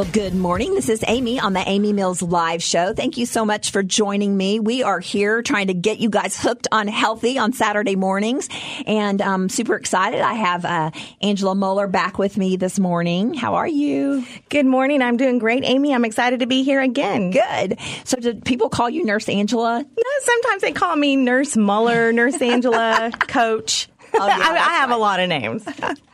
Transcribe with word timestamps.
Well, 0.00 0.08
good 0.12 0.34
morning. 0.34 0.74
This 0.74 0.88
is 0.88 1.04
Amy 1.06 1.38
on 1.38 1.52
the 1.52 1.62
Amy 1.68 1.92
Mills 1.92 2.22
Live 2.22 2.62
Show. 2.62 2.94
Thank 2.94 3.18
you 3.18 3.26
so 3.26 3.44
much 3.44 3.70
for 3.70 3.82
joining 3.82 4.34
me. 4.34 4.58
We 4.58 4.82
are 4.82 4.98
here 4.98 5.42
trying 5.42 5.66
to 5.66 5.74
get 5.74 5.98
you 5.98 6.08
guys 6.08 6.40
hooked 6.40 6.66
on 6.72 6.88
healthy 6.88 7.36
on 7.36 7.52
Saturday 7.52 7.96
mornings, 7.96 8.48
and 8.86 9.20
I'm 9.20 9.50
super 9.50 9.74
excited. 9.74 10.22
I 10.22 10.32
have 10.32 10.64
uh, 10.64 10.90
Angela 11.20 11.54
Muller 11.54 11.86
back 11.86 12.18
with 12.18 12.38
me 12.38 12.56
this 12.56 12.78
morning. 12.78 13.34
How 13.34 13.56
are 13.56 13.68
you? 13.68 14.24
Good 14.48 14.64
morning. 14.64 15.02
I'm 15.02 15.18
doing 15.18 15.38
great, 15.38 15.64
Amy. 15.66 15.94
I'm 15.94 16.06
excited 16.06 16.40
to 16.40 16.46
be 16.46 16.62
here 16.62 16.80
again. 16.80 17.30
Good. 17.30 17.78
So, 18.04 18.16
do 18.16 18.36
people 18.36 18.70
call 18.70 18.88
you 18.88 19.04
Nurse 19.04 19.28
Angela? 19.28 19.80
No, 19.82 20.04
sometimes 20.22 20.62
they 20.62 20.72
call 20.72 20.96
me 20.96 21.16
Nurse 21.16 21.58
Muller, 21.58 22.10
Nurse 22.10 22.40
Angela, 22.40 23.10
Coach. 23.18 23.89
Oh, 24.14 24.26
yeah, 24.26 24.36
I, 24.38 24.50
I, 24.52 24.74
have 24.80 24.90
a 24.90 24.96
lot 24.96 25.20
of 25.20 25.28
names. 25.28 25.64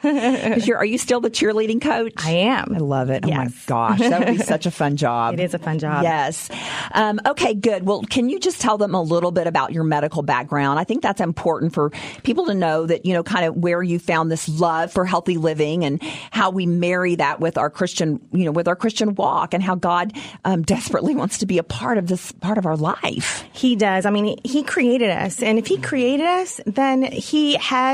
are 0.73 0.85
you 0.85 0.99
still 0.99 1.21
the 1.21 1.31
cheerleading 1.31 1.81
coach? 1.81 2.13
I 2.19 2.31
am. 2.31 2.75
I 2.75 2.79
love 2.79 3.11
it. 3.11 3.27
Yes. 3.27 3.37
Oh 3.37 3.45
my 3.45 3.51
gosh, 3.67 3.99
that 4.01 4.19
would 4.21 4.39
be 4.39 4.43
such 4.45 4.67
a 4.67 4.71
fun 4.71 4.97
job. 4.97 5.35
It 5.35 5.41
is 5.41 5.55
a 5.55 5.59
fun 5.59 5.79
job. 5.79 6.03
Yes. 6.03 6.51
Um, 6.93 7.21
okay, 7.27 7.55
good. 7.55 7.87
Well, 7.87 8.03
can 8.03 8.29
you 8.29 8.39
just 8.39 8.61
tell 8.61 8.79
them 8.79 8.95
a 8.95 9.03
little 9.03 9.31
bit 9.31 9.47
about 9.47 9.73
your 9.73 9.85
medical 9.85 10.23
background? 10.23 10.79
I 10.79 10.85
think 10.85 11.03
that's 11.03 11.21
important 11.21 11.73
for 11.73 11.91
people 12.23 12.47
to 12.47 12.55
know 12.55 12.87
that 12.87 13.07
you 13.07 13.15
know 13.15 13.23
kind 13.23 13.47
of 13.47 13.57
where 13.57 13.83
you 13.83 13.99
found 13.99 14.31
this 14.31 14.49
love 14.49 14.93
for 14.93 15.05
healthy 15.05 15.37
living 15.37 15.85
and 15.85 16.03
how 16.31 16.51
we 16.51 16.67
marry 16.67 17.15
that 17.17 17.41
with 17.41 17.59
our 17.59 17.71
Christian, 17.71 18.21
you 18.33 18.45
know, 18.45 18.53
with 18.53 18.69
our 18.69 18.77
Christian 18.77 19.15
walk 19.15 19.55
and 19.55 19.63
how 19.63 19.75
God 19.75 20.13
um, 20.45 20.63
desperately 20.63 21.15
wants 21.15 21.39
to 21.39 21.47
be 21.47 21.59
a 21.59 21.65
part 21.65 21.99
of 21.99 22.07
this 22.09 22.33
part 22.33 22.59
of 22.59 22.67
our 22.67 22.77
life. 22.77 23.45
He 23.53 23.77
does. 23.77 24.07
I 24.07 24.11
mean, 24.11 24.39
He 24.45 24.63
created 24.63 25.11
us, 25.11 25.43
and 25.43 25.59
if 25.59 25.67
He 25.67 25.79
created 25.79 26.27
us, 26.27 26.61
then 26.67 27.03
He 27.03 27.55
has 27.55 27.86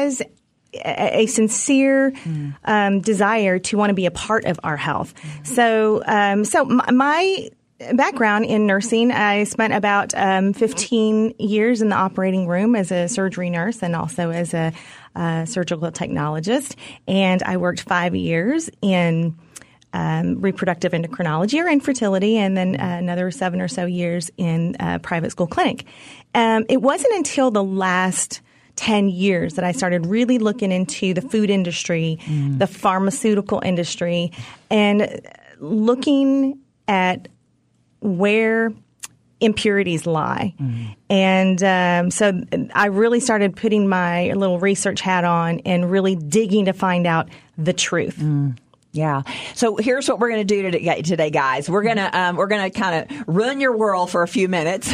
a, 0.74 1.26
sincere 1.26 2.12
mm. 2.12 2.54
um, 2.64 3.00
desire 3.00 3.58
to 3.58 3.76
want 3.76 3.90
to 3.90 3.94
be 3.94 4.06
a 4.06 4.10
part 4.10 4.44
of 4.44 4.58
our 4.62 4.76
health. 4.76 5.14
Mm. 5.14 5.46
So, 5.46 6.02
um, 6.06 6.44
so 6.44 6.64
my 6.64 7.50
background 7.94 8.44
in 8.44 8.66
nursing, 8.66 9.10
I 9.10 9.44
spent 9.44 9.72
about 9.72 10.14
um, 10.16 10.52
15 10.52 11.34
years 11.38 11.82
in 11.82 11.88
the 11.88 11.96
operating 11.96 12.46
room 12.46 12.76
as 12.76 12.92
a 12.92 13.08
surgery 13.08 13.50
nurse 13.50 13.82
and 13.82 13.96
also 13.96 14.30
as 14.30 14.54
a 14.54 14.72
uh, 15.14 15.44
surgical 15.44 15.90
technologist. 15.90 16.76
And 17.06 17.42
I 17.42 17.56
worked 17.56 17.82
five 17.82 18.14
years 18.14 18.70
in 18.80 19.36
um, 19.92 20.40
reproductive 20.40 20.92
endocrinology 20.92 21.62
or 21.62 21.68
infertility, 21.68 22.38
and 22.38 22.56
then 22.56 22.80
uh, 22.80 22.96
another 22.98 23.30
seven 23.30 23.60
or 23.60 23.68
so 23.68 23.84
years 23.84 24.30
in 24.38 24.74
a 24.80 24.98
private 24.98 25.32
school 25.32 25.46
clinic. 25.46 25.84
Um, 26.34 26.64
it 26.70 26.80
wasn't 26.80 27.14
until 27.14 27.50
the 27.50 27.62
last 27.62 28.40
10 28.76 29.08
years 29.08 29.54
that 29.54 29.64
I 29.64 29.72
started 29.72 30.06
really 30.06 30.38
looking 30.38 30.72
into 30.72 31.14
the 31.14 31.22
food 31.22 31.50
industry, 31.50 32.18
mm. 32.24 32.58
the 32.58 32.66
pharmaceutical 32.66 33.60
industry, 33.64 34.32
and 34.70 35.20
looking 35.58 36.58
at 36.88 37.28
where 38.00 38.72
impurities 39.40 40.06
lie. 40.06 40.54
Mm. 40.60 40.96
And 41.10 41.62
um, 41.62 42.10
so 42.10 42.42
I 42.74 42.86
really 42.86 43.20
started 43.20 43.56
putting 43.56 43.88
my 43.88 44.32
little 44.32 44.58
research 44.58 45.00
hat 45.00 45.24
on 45.24 45.60
and 45.60 45.90
really 45.90 46.14
digging 46.14 46.66
to 46.66 46.72
find 46.72 47.06
out 47.06 47.28
the 47.58 47.72
truth. 47.72 48.16
Mm. 48.16 48.56
Yeah. 48.94 49.22
So 49.54 49.76
here's 49.76 50.06
what 50.06 50.18
we're 50.18 50.28
going 50.28 50.46
to 50.46 50.70
do 50.70 51.02
today, 51.02 51.30
guys. 51.30 51.68
We're 51.68 51.82
going 51.82 51.96
to 51.96 52.18
um, 52.18 52.36
we're 52.36 52.46
going 52.46 52.70
to 52.70 52.78
kind 52.78 53.10
of 53.10 53.24
run 53.26 53.58
your 53.58 53.74
world 53.74 54.10
for 54.10 54.22
a 54.22 54.28
few 54.28 54.48
minutes 54.48 54.92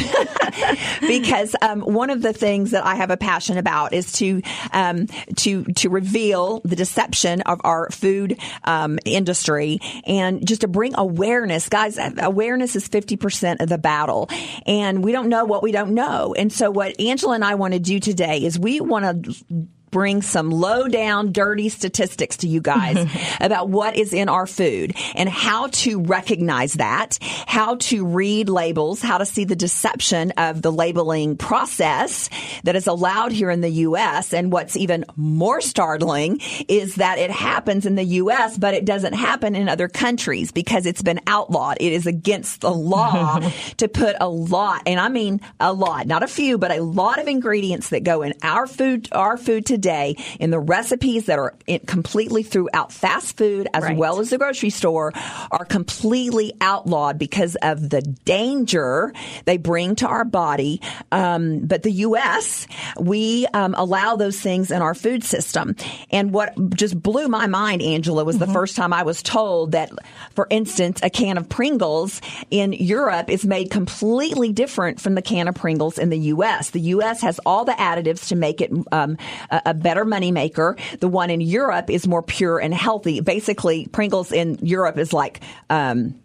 because 1.01 1.53
um, 1.61 1.81
one 1.81 2.09
of 2.09 2.21
the 2.21 2.31
things 2.31 2.71
that 2.71 2.85
I 2.85 2.95
have 2.95 3.11
a 3.11 3.17
passion 3.17 3.57
about 3.57 3.91
is 3.91 4.13
to 4.13 4.41
um, 4.71 5.07
to 5.35 5.65
to 5.65 5.89
reveal 5.89 6.61
the 6.63 6.77
deception 6.77 7.41
of 7.41 7.59
our 7.65 7.89
food 7.89 8.39
um, 8.63 8.99
industry 9.03 9.79
and 10.05 10.47
just 10.47 10.61
to 10.61 10.69
bring 10.69 10.93
awareness, 10.95 11.67
guys. 11.67 11.99
Awareness 12.19 12.77
is 12.77 12.87
fifty 12.87 13.17
percent 13.17 13.59
of 13.59 13.67
the 13.67 13.77
battle, 13.77 14.29
and 14.65 15.03
we 15.03 15.11
don't 15.11 15.27
know 15.27 15.43
what 15.43 15.61
we 15.61 15.73
don't 15.73 15.93
know. 15.93 16.33
And 16.37 16.53
so, 16.53 16.71
what 16.71 16.97
Angela 17.01 17.35
and 17.35 17.43
I 17.43 17.55
want 17.55 17.73
to 17.73 17.79
do 17.81 17.99
today 17.99 18.45
is 18.45 18.57
we 18.57 18.79
want 18.79 19.25
to 19.25 19.67
bring 19.91 20.21
some 20.21 20.51
low 20.51 20.87
down, 20.87 21.31
dirty 21.31 21.69
statistics 21.69 22.37
to 22.37 22.47
you 22.47 22.61
guys 22.61 23.09
about 23.41 23.69
what 23.69 23.95
is 23.95 24.13
in 24.13 24.29
our 24.29 24.45
food 24.45 24.95
and 25.15 25.27
how 25.27 25.67
to 25.67 26.01
recognize 26.01 26.73
that, 26.75 27.17
how 27.47 27.75
to 27.75 28.05
read 28.05 28.49
labels, 28.49 29.01
how 29.01 29.17
to 29.17 29.25
see 29.25 29.43
the 29.43 29.55
deception 29.55 30.31
of 30.37 30.61
the 30.61 30.71
labeling 30.71 31.37
process 31.37 32.29
that 32.63 32.75
is 32.75 32.87
allowed 32.87 33.31
here 33.31 33.49
in 33.49 33.61
the 33.61 33.69
U.S. 33.69 34.33
And 34.33 34.51
what's 34.51 34.77
even 34.77 35.05
more 35.15 35.61
startling 35.61 36.39
is 36.67 36.95
that 36.95 37.17
it 37.17 37.31
happens 37.31 37.85
in 37.85 37.95
the 37.95 38.03
U.S., 38.03 38.57
but 38.57 38.73
it 38.73 38.85
doesn't 38.85 39.13
happen 39.13 39.55
in 39.55 39.69
other 39.69 39.87
countries 39.87 40.51
because 40.51 40.85
it's 40.85 41.01
been 41.01 41.19
outlawed. 41.27 41.77
It 41.79 41.93
is 41.93 42.05
against 42.05 42.61
the 42.61 42.71
law 42.71 43.39
to 43.77 43.87
put 43.87 44.15
a 44.19 44.29
lot, 44.29 44.83
and 44.85 44.99
I 44.99 45.09
mean 45.09 45.41
a 45.59 45.73
lot, 45.73 46.07
not 46.07 46.23
a 46.23 46.27
few, 46.27 46.57
but 46.57 46.71
a 46.71 46.81
lot 46.81 47.19
of 47.19 47.27
ingredients 47.27 47.89
that 47.89 48.03
go 48.03 48.21
in 48.21 48.33
our 48.43 48.67
food, 48.67 49.09
our 49.11 49.37
food 49.37 49.65
today 49.65 49.78
today 49.79 50.17
in 50.41 50.51
the 50.51 50.59
recipes 50.59 51.27
that 51.27 51.39
are 51.39 51.55
completely 51.85 52.43
throughout 52.43 52.91
fast 52.91 53.37
food 53.37 53.69
as 53.73 53.83
right. 53.83 53.95
well 53.95 54.19
as 54.19 54.29
the 54.29 54.37
grocery 54.37 54.69
store 54.69 55.13
are 55.51 55.63
completely 55.63 56.51
outlawed 56.59 57.17
because 57.17 57.55
of 57.61 57.89
the 57.89 58.01
danger 58.01 59.13
they 59.45 59.55
bring 59.55 59.95
to 59.95 60.05
our 60.07 60.25
body. 60.25 60.81
Um, 61.13 61.59
but 61.59 61.83
the 61.83 61.91
U.S., 61.91 62.67
we 62.99 63.47
um, 63.53 63.73
allow 63.77 64.17
those 64.17 64.39
things 64.39 64.69
in 64.69 64.81
our 64.81 64.93
food 64.93 65.23
system. 65.23 65.77
And 66.11 66.33
what 66.33 66.53
just 66.75 67.01
blew 67.01 67.29
my 67.29 67.47
mind, 67.47 67.81
Angela, 67.81 68.25
was 68.25 68.35
mm-hmm. 68.35 68.45
the 68.45 68.53
first 68.53 68.75
time 68.75 68.91
I 68.91 69.03
was 69.03 69.23
told 69.23 69.71
that, 69.71 69.91
for 70.35 70.45
instance, 70.49 70.99
a 71.03 71.09
can 71.09 71.37
of 71.37 71.47
Pringles 71.47 72.21
in 72.51 72.73
Europe 72.73 73.29
is 73.29 73.45
made 73.45 73.71
completely 73.71 74.51
different 74.51 74.99
from 74.99 75.15
the 75.15 75.21
can 75.21 75.47
of 75.47 75.55
Pringles 75.55 75.97
in 75.97 76.09
the 76.09 76.19
U.S. 76.19 76.71
The 76.71 76.81
U.S. 76.81 77.21
has 77.21 77.39
all 77.45 77.63
the 77.63 77.71
additives 77.71 78.27
to 78.27 78.35
make 78.35 78.59
it 78.59 78.71
um, 78.91 79.17
a, 79.49 79.68
a 79.69 79.73
better 79.73 80.05
moneymaker. 80.05 80.79
The 80.99 81.07
one 81.07 81.29
in 81.29 81.41
Europe 81.41 81.89
is 81.89 82.07
more 82.07 82.23
pure 82.23 82.59
and 82.59 82.73
healthy. 82.73 83.21
Basically, 83.21 83.87
Pringles 83.87 84.31
in 84.31 84.57
Europe 84.61 84.97
is 84.97 85.13
like, 85.13 85.41
um, 85.69 86.15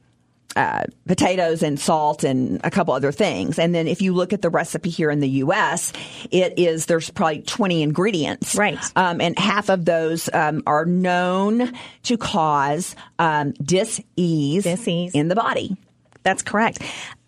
uh, 0.56 0.84
potatoes 1.06 1.64
and 1.64 1.80
salt 1.80 2.22
and 2.22 2.60
a 2.62 2.70
couple 2.70 2.94
other 2.94 3.10
things. 3.10 3.58
And 3.58 3.74
then 3.74 3.88
if 3.88 4.00
you 4.00 4.12
look 4.14 4.32
at 4.32 4.40
the 4.40 4.50
recipe 4.50 4.88
here 4.88 5.10
in 5.10 5.18
the 5.18 5.28
U.S., 5.28 5.92
it 6.30 6.58
is 6.58 6.86
there's 6.86 7.10
probably 7.10 7.42
20 7.42 7.82
ingredients, 7.82 8.54
right? 8.54 8.78
Um, 8.94 9.20
and 9.20 9.36
half 9.36 9.68
of 9.68 9.84
those 9.84 10.30
um, 10.32 10.62
are 10.66 10.84
known 10.84 11.72
to 12.04 12.16
cause 12.16 12.94
um, 13.18 13.50
dis-ease, 13.52 14.62
dis-ease 14.62 15.14
in 15.14 15.26
the 15.26 15.34
body. 15.34 15.76
That's 16.22 16.42
correct. 16.42 16.80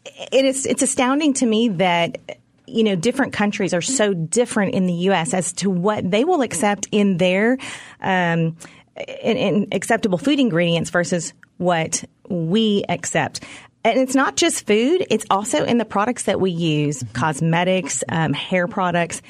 It 0.05 0.45
is. 0.45 0.65
It's 0.65 0.83
astounding 0.83 1.35
to 1.35 1.47
me 1.47 1.69
that 1.69 2.39
you 2.67 2.85
know, 2.85 2.97
different 2.97 3.33
countries 3.33 3.73
are 3.75 3.81
so 3.81 4.15
different 4.15 4.75
in 4.75 4.87
the 4.87 4.93
U.S. 4.93 5.35
as 5.35 5.53
to 5.55 5.71
what 5.71 6.09
they 6.11 6.25
will 6.25 6.43
accept 6.43 6.89
in 6.93 7.17
their 7.17 7.59
um, 8.01 8.57
in, 8.97 9.37
in 9.37 9.69
acceptable 9.73 10.19
food 10.19 10.41
ingredients 10.41 10.91
versus 10.91 11.33
what 11.59 12.05
we 12.29 12.85
accept. 12.89 13.43
And 13.85 14.01
it's 14.01 14.15
not 14.17 14.37
just 14.37 14.67
food; 14.67 15.07
it's 15.11 15.25
also 15.31 15.65
in 15.65 15.79
the 15.79 15.85
products 15.85 16.25
that 16.25 16.41
we 16.41 16.51
use, 16.51 17.05
cosmetics, 17.13 18.03
um, 18.09 18.33
hair 18.33 18.67
products. 18.67 19.23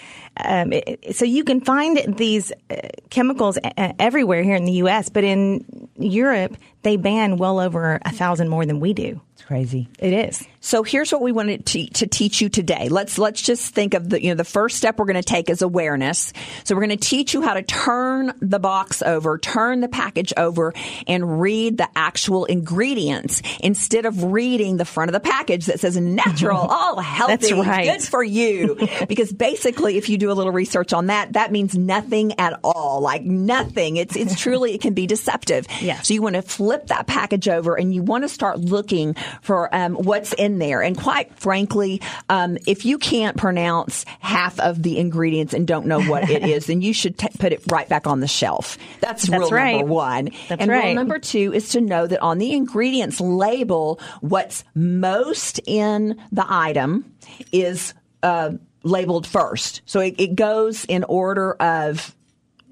Um, 0.43 0.73
it, 0.73 1.17
so 1.17 1.25
you 1.25 1.45
can 1.45 1.61
find 1.61 2.17
these 2.17 2.53
uh, 2.71 2.77
chemicals 3.11 3.59
uh, 3.59 3.93
everywhere 3.99 4.43
here 4.43 4.57
in 4.57 4.65
the 4.65 4.73
U.S., 4.73 5.09
but 5.09 5.25
in 5.25 5.89
Europe, 5.97 6.57
they 6.83 6.97
ban 6.97 7.37
well 7.37 7.59
over 7.59 7.99
a 8.05 8.13
thousand 8.13 8.49
more 8.49 8.65
than 8.65 8.81
we 8.81 8.93
do. 8.93 9.21
It's 9.37 9.45
crazy. 9.45 9.89
It 9.99 10.13
is. 10.13 10.47
So 10.61 10.83
here's 10.83 11.13
what 11.13 11.21
we 11.21 11.31
wanted 11.31 11.67
to, 11.67 11.87
to 11.89 12.07
teach 12.07 12.41
you 12.41 12.49
today. 12.49 12.89
Let's 12.89 13.19
let's 13.19 13.43
just 13.43 13.75
think 13.75 13.93
of 13.93 14.09
the 14.09 14.23
you 14.23 14.31
know 14.31 14.35
the 14.35 14.45
first 14.45 14.79
step 14.79 14.99
we're 14.99 15.05
going 15.05 15.17
to 15.17 15.23
take 15.23 15.51
is 15.51 15.61
awareness. 15.63 16.33
So 16.65 16.75
we're 16.75 16.87
going 16.87 16.97
to 16.99 17.09
teach 17.09 17.35
you 17.35 17.43
how 17.43 17.55
to 17.55 17.63
turn 17.63 18.33
the 18.41 18.59
box 18.59 19.03
over, 19.03 19.37
turn 19.37 19.81
the 19.81 19.89
package 19.89 20.33
over, 20.37 20.73
and 21.07 21.41
read 21.41 21.77
the 21.77 21.89
actual 21.95 22.47
ingredients 22.47 23.43
instead 23.61 24.07
of 24.07 24.25
reading 24.33 24.79
the 24.79 24.87
front 24.87 25.11
of 25.11 25.13
the 25.13 25.21
package 25.21 25.67
that 25.67 25.81
says 25.81 25.97
natural, 25.97 26.59
all 26.71 26.99
healthy, 27.01 27.53
right. 27.53 27.99
good 27.99 28.03
for 28.03 28.23
you. 28.25 28.79
because 29.09 29.33
basically, 29.33 29.99
if 29.99 30.09
you 30.09 30.19
do 30.19 30.26
a 30.31 30.35
little 30.35 30.53
research 30.53 30.93
on 30.93 31.07
that, 31.07 31.35
that 31.35 31.53
means 31.53 31.77
nothing 31.77 32.39
at 32.39 32.59
all, 32.63 33.01
like 33.01 33.23
nothing. 33.23 33.97
It's 33.97 34.17
it's 34.17 34.39
truly 34.41 34.75
it 34.75 34.81
can 34.81 34.95
be 34.95 35.07
deceptive. 35.07 35.67
Yeah. 35.81 36.01
So 36.03 36.15
you 36.15 36.23
want 36.23 36.37
to 36.37 36.43
flip 36.43 36.89
that 36.89 37.07
package 37.07 37.49
over 37.49 37.77
and 37.79 37.95
you 37.95 38.03
want 38.03 38.25
to 38.25 38.29
start 38.29 38.59
looking 38.59 39.15
for 39.43 39.75
um, 39.75 39.95
what's 39.95 40.33
in 40.33 40.59
there. 40.59 40.83
And 40.83 40.97
quite 40.97 41.35
frankly, 41.39 42.01
um, 42.29 42.59
if 42.67 42.85
you 42.85 42.99
can't 42.99 43.37
pronounce 43.37 44.05
half 44.21 44.59
of 44.61 44.83
the 44.83 44.99
ingredients 44.99 45.55
and 45.55 45.67
don't 45.67 45.87
know 45.87 46.03
what 46.03 46.31
it 46.31 46.45
is, 46.45 46.67
then 46.67 46.81
you 46.81 46.93
should 46.93 47.19
t- 47.19 47.29
put 47.39 47.53
it 47.53 47.63
right 47.71 47.89
back 47.89 48.07
on 48.07 48.21
the 48.21 48.29
shelf. 48.29 48.79
That's, 49.01 49.27
That's 49.27 49.43
rule 49.43 49.51
right. 49.51 49.79
number 49.79 49.93
one. 49.93 50.31
That's 50.49 50.61
and 50.61 50.71
right. 50.71 50.85
rule 50.87 50.95
number 50.95 51.19
two 51.19 51.53
is 51.53 51.71
to 51.71 51.81
know 51.81 52.07
that 52.07 52.21
on 52.21 52.39
the 52.39 52.53
ingredients 52.53 53.21
label, 53.21 54.01
what's 54.21 54.65
most 54.75 55.61
in 55.67 56.21
the 56.33 56.45
item 56.49 57.13
is 57.53 57.95
uh, 58.23 58.53
labeled 58.87 59.27
first. 59.27 59.83
So 59.87 60.01
it, 60.01 60.15
it 60.19 60.35
goes 60.35 60.85
in 60.85 61.05
order 61.05 61.53
of 61.55 62.15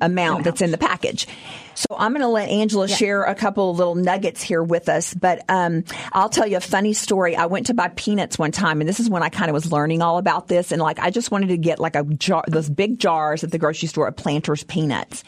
amount 0.00 0.44
that's 0.44 0.60
in 0.60 0.70
the 0.70 0.78
package. 0.78 1.26
So 1.74 1.86
I'm 1.96 2.12
going 2.12 2.22
to 2.22 2.28
let 2.28 2.48
Angela 2.48 2.86
yeah. 2.86 2.94
share 2.94 3.22
a 3.24 3.34
couple 3.34 3.70
of 3.70 3.78
little 3.78 3.94
nuggets 3.94 4.42
here 4.42 4.62
with 4.62 4.88
us. 4.88 5.12
But 5.12 5.44
um, 5.48 5.84
I'll 6.12 6.28
tell 6.28 6.46
you 6.46 6.56
a 6.56 6.60
funny 6.60 6.92
story. 6.92 7.36
I 7.36 7.46
went 7.46 7.66
to 7.66 7.74
buy 7.74 7.88
peanuts 7.88 8.38
one 8.38 8.52
time, 8.52 8.80
and 8.80 8.88
this 8.88 9.00
is 9.00 9.10
when 9.10 9.22
I 9.22 9.28
kind 9.28 9.50
of 9.50 9.54
was 9.54 9.72
learning 9.72 10.02
all 10.02 10.18
about 10.18 10.46
this. 10.46 10.72
And 10.72 10.80
like, 10.80 10.98
I 10.98 11.10
just 11.10 11.30
wanted 11.30 11.48
to 11.48 11.56
get 11.56 11.78
like 11.78 11.96
a 11.96 12.04
jar, 12.04 12.44
those 12.46 12.70
big 12.70 12.98
jars 12.98 13.42
at 13.42 13.50
the 13.50 13.58
grocery 13.58 13.88
store 13.88 14.06
of 14.06 14.16
Planters 14.16 14.62
peanuts. 14.64 15.24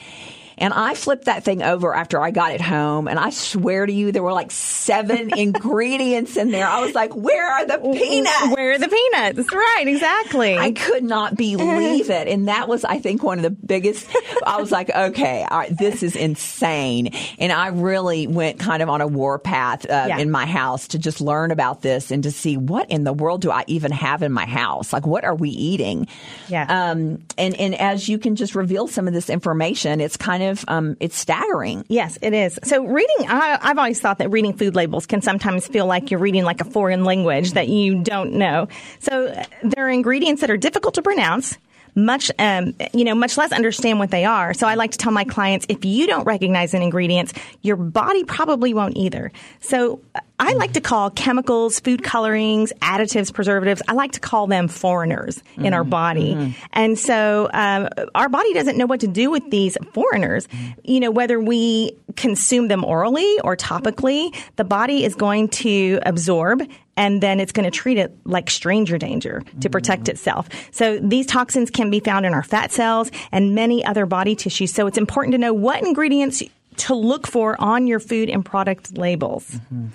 And 0.58 0.72
I 0.72 0.94
flipped 0.94 1.26
that 1.26 1.44
thing 1.44 1.62
over 1.62 1.94
after 1.94 2.20
I 2.20 2.30
got 2.30 2.52
it 2.52 2.60
home. 2.60 3.08
And 3.08 3.18
I 3.18 3.30
swear 3.30 3.84
to 3.84 3.92
you, 3.92 4.10
there 4.10 4.22
were 4.22 4.32
like 4.32 4.50
seven 4.50 5.30
ingredients 5.38 6.36
in 6.36 6.50
there. 6.50 6.66
I 6.66 6.80
was 6.80 6.94
like, 6.94 7.14
where 7.14 7.50
are 7.50 7.66
the 7.66 7.78
peanuts? 7.78 8.54
Where 8.54 8.72
are 8.72 8.78
the 8.78 8.88
peanuts? 8.88 9.52
Right, 9.52 9.84
exactly. 9.86 10.56
I 10.56 10.72
could 10.72 11.04
not 11.04 11.36
believe 11.36 12.08
it. 12.08 12.28
And 12.28 12.48
that 12.48 12.68
was, 12.68 12.84
I 12.84 12.98
think, 12.98 13.22
one 13.22 13.38
of 13.38 13.42
the 13.42 13.50
biggest. 13.50 14.08
I 14.46 14.60
was 14.60 14.72
like, 14.72 14.90
okay, 14.90 15.46
this 15.70 16.02
is 16.02 16.16
insane. 16.16 17.08
And 17.38 17.52
I 17.52 17.68
really 17.68 18.26
went 18.26 18.58
kind 18.58 18.82
of 18.82 18.88
on 18.88 19.00
a 19.00 19.06
war 19.06 19.38
path 19.38 19.84
uh, 19.84 20.06
yeah. 20.08 20.18
in 20.18 20.30
my 20.30 20.46
house 20.46 20.88
to 20.88 20.98
just 20.98 21.20
learn 21.20 21.50
about 21.50 21.82
this 21.82 22.10
and 22.10 22.22
to 22.22 22.30
see 22.30 22.56
what 22.56 22.90
in 22.90 23.04
the 23.04 23.12
world 23.12 23.42
do 23.42 23.50
I 23.50 23.64
even 23.66 23.92
have 23.92 24.22
in 24.22 24.32
my 24.32 24.46
house? 24.46 24.92
Like, 24.92 25.06
what 25.06 25.24
are 25.24 25.34
we 25.34 25.50
eating? 25.50 26.06
Yeah. 26.48 26.62
Um, 26.68 27.24
and, 27.36 27.54
and 27.56 27.74
as 27.74 28.08
you 28.08 28.18
can 28.18 28.36
just 28.36 28.54
reveal 28.54 28.86
some 28.88 29.06
of 29.06 29.12
this 29.12 29.28
information, 29.28 30.00
it's 30.00 30.16
kind 30.16 30.42
of 30.42 30.45
of 30.46 30.64
um, 30.68 30.96
it's 31.00 31.16
staggering. 31.16 31.84
Yes, 31.88 32.18
it 32.22 32.32
is. 32.32 32.58
So 32.64 32.84
reading, 32.84 33.28
I, 33.28 33.58
I've 33.60 33.78
always 33.78 34.00
thought 34.00 34.18
that 34.18 34.30
reading 34.30 34.52
food 34.52 34.74
labels 34.74 35.06
can 35.06 35.22
sometimes 35.22 35.66
feel 35.66 35.86
like 35.86 36.10
you're 36.10 36.20
reading 36.20 36.44
like 36.44 36.60
a 36.60 36.64
foreign 36.64 37.04
language 37.04 37.52
that 37.52 37.68
you 37.68 38.02
don't 38.02 38.34
know. 38.34 38.68
So 39.00 39.26
uh, 39.26 39.44
there 39.62 39.86
are 39.86 39.90
ingredients 39.90 40.40
that 40.40 40.50
are 40.50 40.56
difficult 40.56 40.94
to 40.94 41.02
pronounce 41.02 41.58
much, 41.96 42.30
um, 42.38 42.74
you 42.92 43.04
know, 43.04 43.14
much 43.14 43.36
less 43.36 43.50
understand 43.52 43.98
what 43.98 44.10
they 44.10 44.24
are. 44.24 44.54
So 44.54 44.68
I 44.68 44.74
like 44.74 44.92
to 44.92 44.98
tell 44.98 45.12
my 45.12 45.24
clients, 45.24 45.66
if 45.68 45.84
you 45.84 46.06
don't 46.06 46.24
recognize 46.24 46.74
an 46.74 46.82
ingredient, 46.82 47.32
your 47.62 47.76
body 47.76 48.22
probably 48.22 48.74
won't 48.74 48.96
either. 48.96 49.32
So 49.60 50.00
I 50.38 50.52
like 50.52 50.74
to 50.74 50.82
call 50.82 51.08
chemicals, 51.10 51.80
food 51.80 52.02
colorings, 52.02 52.72
additives, 52.82 53.32
preservatives, 53.32 53.80
I 53.88 53.94
like 53.94 54.12
to 54.12 54.20
call 54.20 54.46
them 54.46 54.68
foreigners 54.68 55.42
in 55.56 55.62
mm-hmm. 55.62 55.74
our 55.74 55.84
body. 55.84 56.34
Mm-hmm. 56.34 56.50
And 56.74 56.98
so 56.98 57.48
um, 57.54 57.88
our 58.14 58.28
body 58.28 58.52
doesn't 58.52 58.76
know 58.76 58.86
what 58.86 59.00
to 59.00 59.06
do 59.06 59.30
with 59.30 59.50
these 59.50 59.78
foreigners. 59.94 60.46
You 60.84 61.00
know, 61.00 61.10
whether 61.10 61.40
we 61.40 61.96
consume 62.16 62.68
them 62.68 62.84
orally 62.84 63.40
or 63.40 63.56
topically, 63.56 64.36
the 64.56 64.64
body 64.64 65.04
is 65.04 65.14
going 65.14 65.48
to 65.48 66.00
absorb 66.04 66.62
and 66.96 67.22
then 67.22 67.40
it's 67.40 67.52
going 67.52 67.64
to 67.64 67.70
treat 67.70 67.98
it 67.98 68.16
like 68.24 68.50
stranger 68.50 68.98
danger 68.98 69.42
to 69.60 69.70
protect 69.70 70.04
mm-hmm. 70.04 70.12
itself. 70.12 70.48
So 70.70 70.98
these 70.98 71.26
toxins 71.26 71.70
can 71.70 71.90
be 71.90 72.00
found 72.00 72.26
in 72.26 72.34
our 72.34 72.42
fat 72.42 72.72
cells 72.72 73.10
and 73.32 73.54
many 73.54 73.84
other 73.84 74.06
body 74.06 74.34
tissues. 74.34 74.72
So 74.72 74.86
it's 74.86 74.98
important 74.98 75.32
to 75.32 75.38
know 75.38 75.52
what 75.52 75.82
ingredients 75.82 76.42
to 76.78 76.94
look 76.94 77.26
for 77.26 77.60
on 77.60 77.86
your 77.86 78.00
food 78.00 78.28
and 78.28 78.44
product 78.44 78.96
labels. 78.96 79.50
Mm-hmm. 79.50 79.86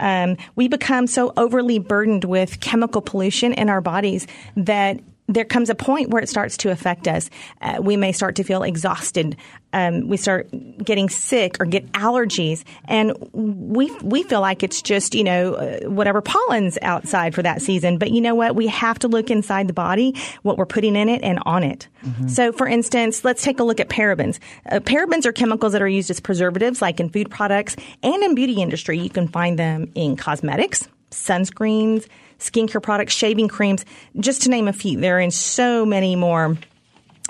Um, 0.00 0.36
we 0.54 0.68
become 0.68 1.06
so 1.08 1.32
overly 1.36 1.78
burdened 1.80 2.24
with 2.24 2.60
chemical 2.60 3.00
pollution 3.00 3.52
in 3.52 3.68
our 3.68 3.80
bodies 3.80 4.26
that 4.56 5.00
there 5.28 5.44
comes 5.44 5.70
a 5.70 5.74
point 5.74 6.08
where 6.10 6.22
it 6.22 6.28
starts 6.28 6.56
to 6.58 6.70
affect 6.70 7.06
us. 7.06 7.30
Uh, 7.60 7.78
we 7.80 7.96
may 7.96 8.12
start 8.12 8.36
to 8.36 8.44
feel 8.44 8.62
exhausted. 8.62 9.36
Um, 9.74 10.08
we 10.08 10.16
start 10.16 10.48
getting 10.82 11.10
sick 11.10 11.60
or 11.60 11.66
get 11.66 11.92
allergies, 11.92 12.64
and 12.86 13.12
we 13.32 13.90
we 14.02 14.22
feel 14.22 14.40
like 14.40 14.62
it's 14.62 14.80
just 14.80 15.14
you 15.14 15.24
know 15.24 15.54
uh, 15.54 15.80
whatever 15.88 16.22
pollen's 16.22 16.78
outside 16.80 17.34
for 17.34 17.42
that 17.42 17.60
season. 17.60 17.98
But 17.98 18.10
you 18.10 18.22
know 18.22 18.34
what? 18.34 18.56
We 18.56 18.66
have 18.68 18.98
to 19.00 19.08
look 19.08 19.30
inside 19.30 19.68
the 19.68 19.74
body, 19.74 20.14
what 20.42 20.56
we're 20.56 20.66
putting 20.66 20.96
in 20.96 21.10
it, 21.10 21.22
and 21.22 21.38
on 21.44 21.62
it. 21.62 21.86
Mm-hmm. 22.04 22.28
So, 22.28 22.52
for 22.52 22.66
instance, 22.66 23.24
let's 23.24 23.42
take 23.42 23.60
a 23.60 23.64
look 23.64 23.80
at 23.80 23.90
parabens. 23.90 24.38
Uh, 24.70 24.80
parabens 24.80 25.26
are 25.26 25.32
chemicals 25.32 25.72
that 25.74 25.82
are 25.82 25.88
used 25.88 26.10
as 26.10 26.20
preservatives, 26.20 26.80
like 26.80 26.98
in 26.98 27.10
food 27.10 27.30
products 27.30 27.76
and 28.02 28.22
in 28.22 28.34
beauty 28.34 28.62
industry. 28.62 28.98
You 28.98 29.10
can 29.10 29.28
find 29.28 29.58
them 29.58 29.92
in 29.94 30.16
cosmetics, 30.16 30.88
sunscreens 31.10 32.06
skincare 32.38 32.82
products, 32.82 33.12
shaving 33.12 33.48
creams, 33.48 33.84
just 34.18 34.42
to 34.42 34.48
name 34.48 34.68
a 34.68 34.72
few. 34.72 34.98
There 34.98 35.16
are 35.16 35.20
in 35.20 35.30
so 35.30 35.84
many 35.84 36.16
more 36.16 36.56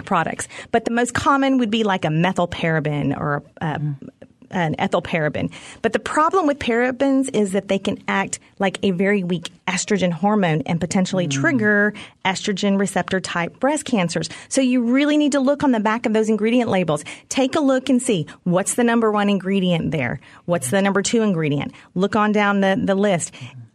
products. 0.04 0.48
But 0.70 0.84
the 0.84 0.90
most 0.90 1.14
common 1.14 1.58
would 1.58 1.70
be 1.70 1.82
like 1.82 2.04
a 2.04 2.08
methylparaben 2.08 3.18
or 3.18 3.42
a, 3.60 3.80
an 4.50 4.76
ethyl 4.78 5.02
paraben. 5.02 5.52
But 5.82 5.92
the 5.92 5.98
problem 5.98 6.46
with 6.46 6.58
parabens 6.58 7.34
is 7.34 7.52
that 7.52 7.68
they 7.68 7.78
can 7.78 8.02
act 8.06 8.38
like 8.58 8.78
a 8.82 8.92
very 8.92 9.24
weak 9.24 9.50
estrogen 9.66 10.12
hormone 10.12 10.62
and 10.62 10.80
potentially 10.80 11.26
mm. 11.26 11.30
trigger 11.30 11.94
estrogen 12.24 12.78
receptor 12.78 13.20
type 13.20 13.58
breast 13.58 13.84
cancers. 13.84 14.28
So 14.48 14.60
you 14.60 14.82
really 14.82 15.16
need 15.16 15.32
to 15.32 15.40
look 15.40 15.64
on 15.64 15.72
the 15.72 15.80
back 15.80 16.06
of 16.06 16.12
those 16.12 16.28
ingredient 16.28 16.70
labels. 16.70 17.04
Take 17.28 17.56
a 17.56 17.60
look 17.60 17.88
and 17.88 18.00
see 18.00 18.26
what's 18.44 18.74
the 18.74 18.84
number 18.84 19.10
one 19.10 19.28
ingredient 19.28 19.90
there? 19.90 20.20
What's 20.44 20.70
the 20.70 20.80
number 20.80 21.02
two 21.02 21.22
ingredient? 21.22 21.72
Look 21.94 22.16
on 22.16 22.32
down 22.32 22.60
the, 22.60 22.80
the 22.82 22.94
list. 22.94 23.34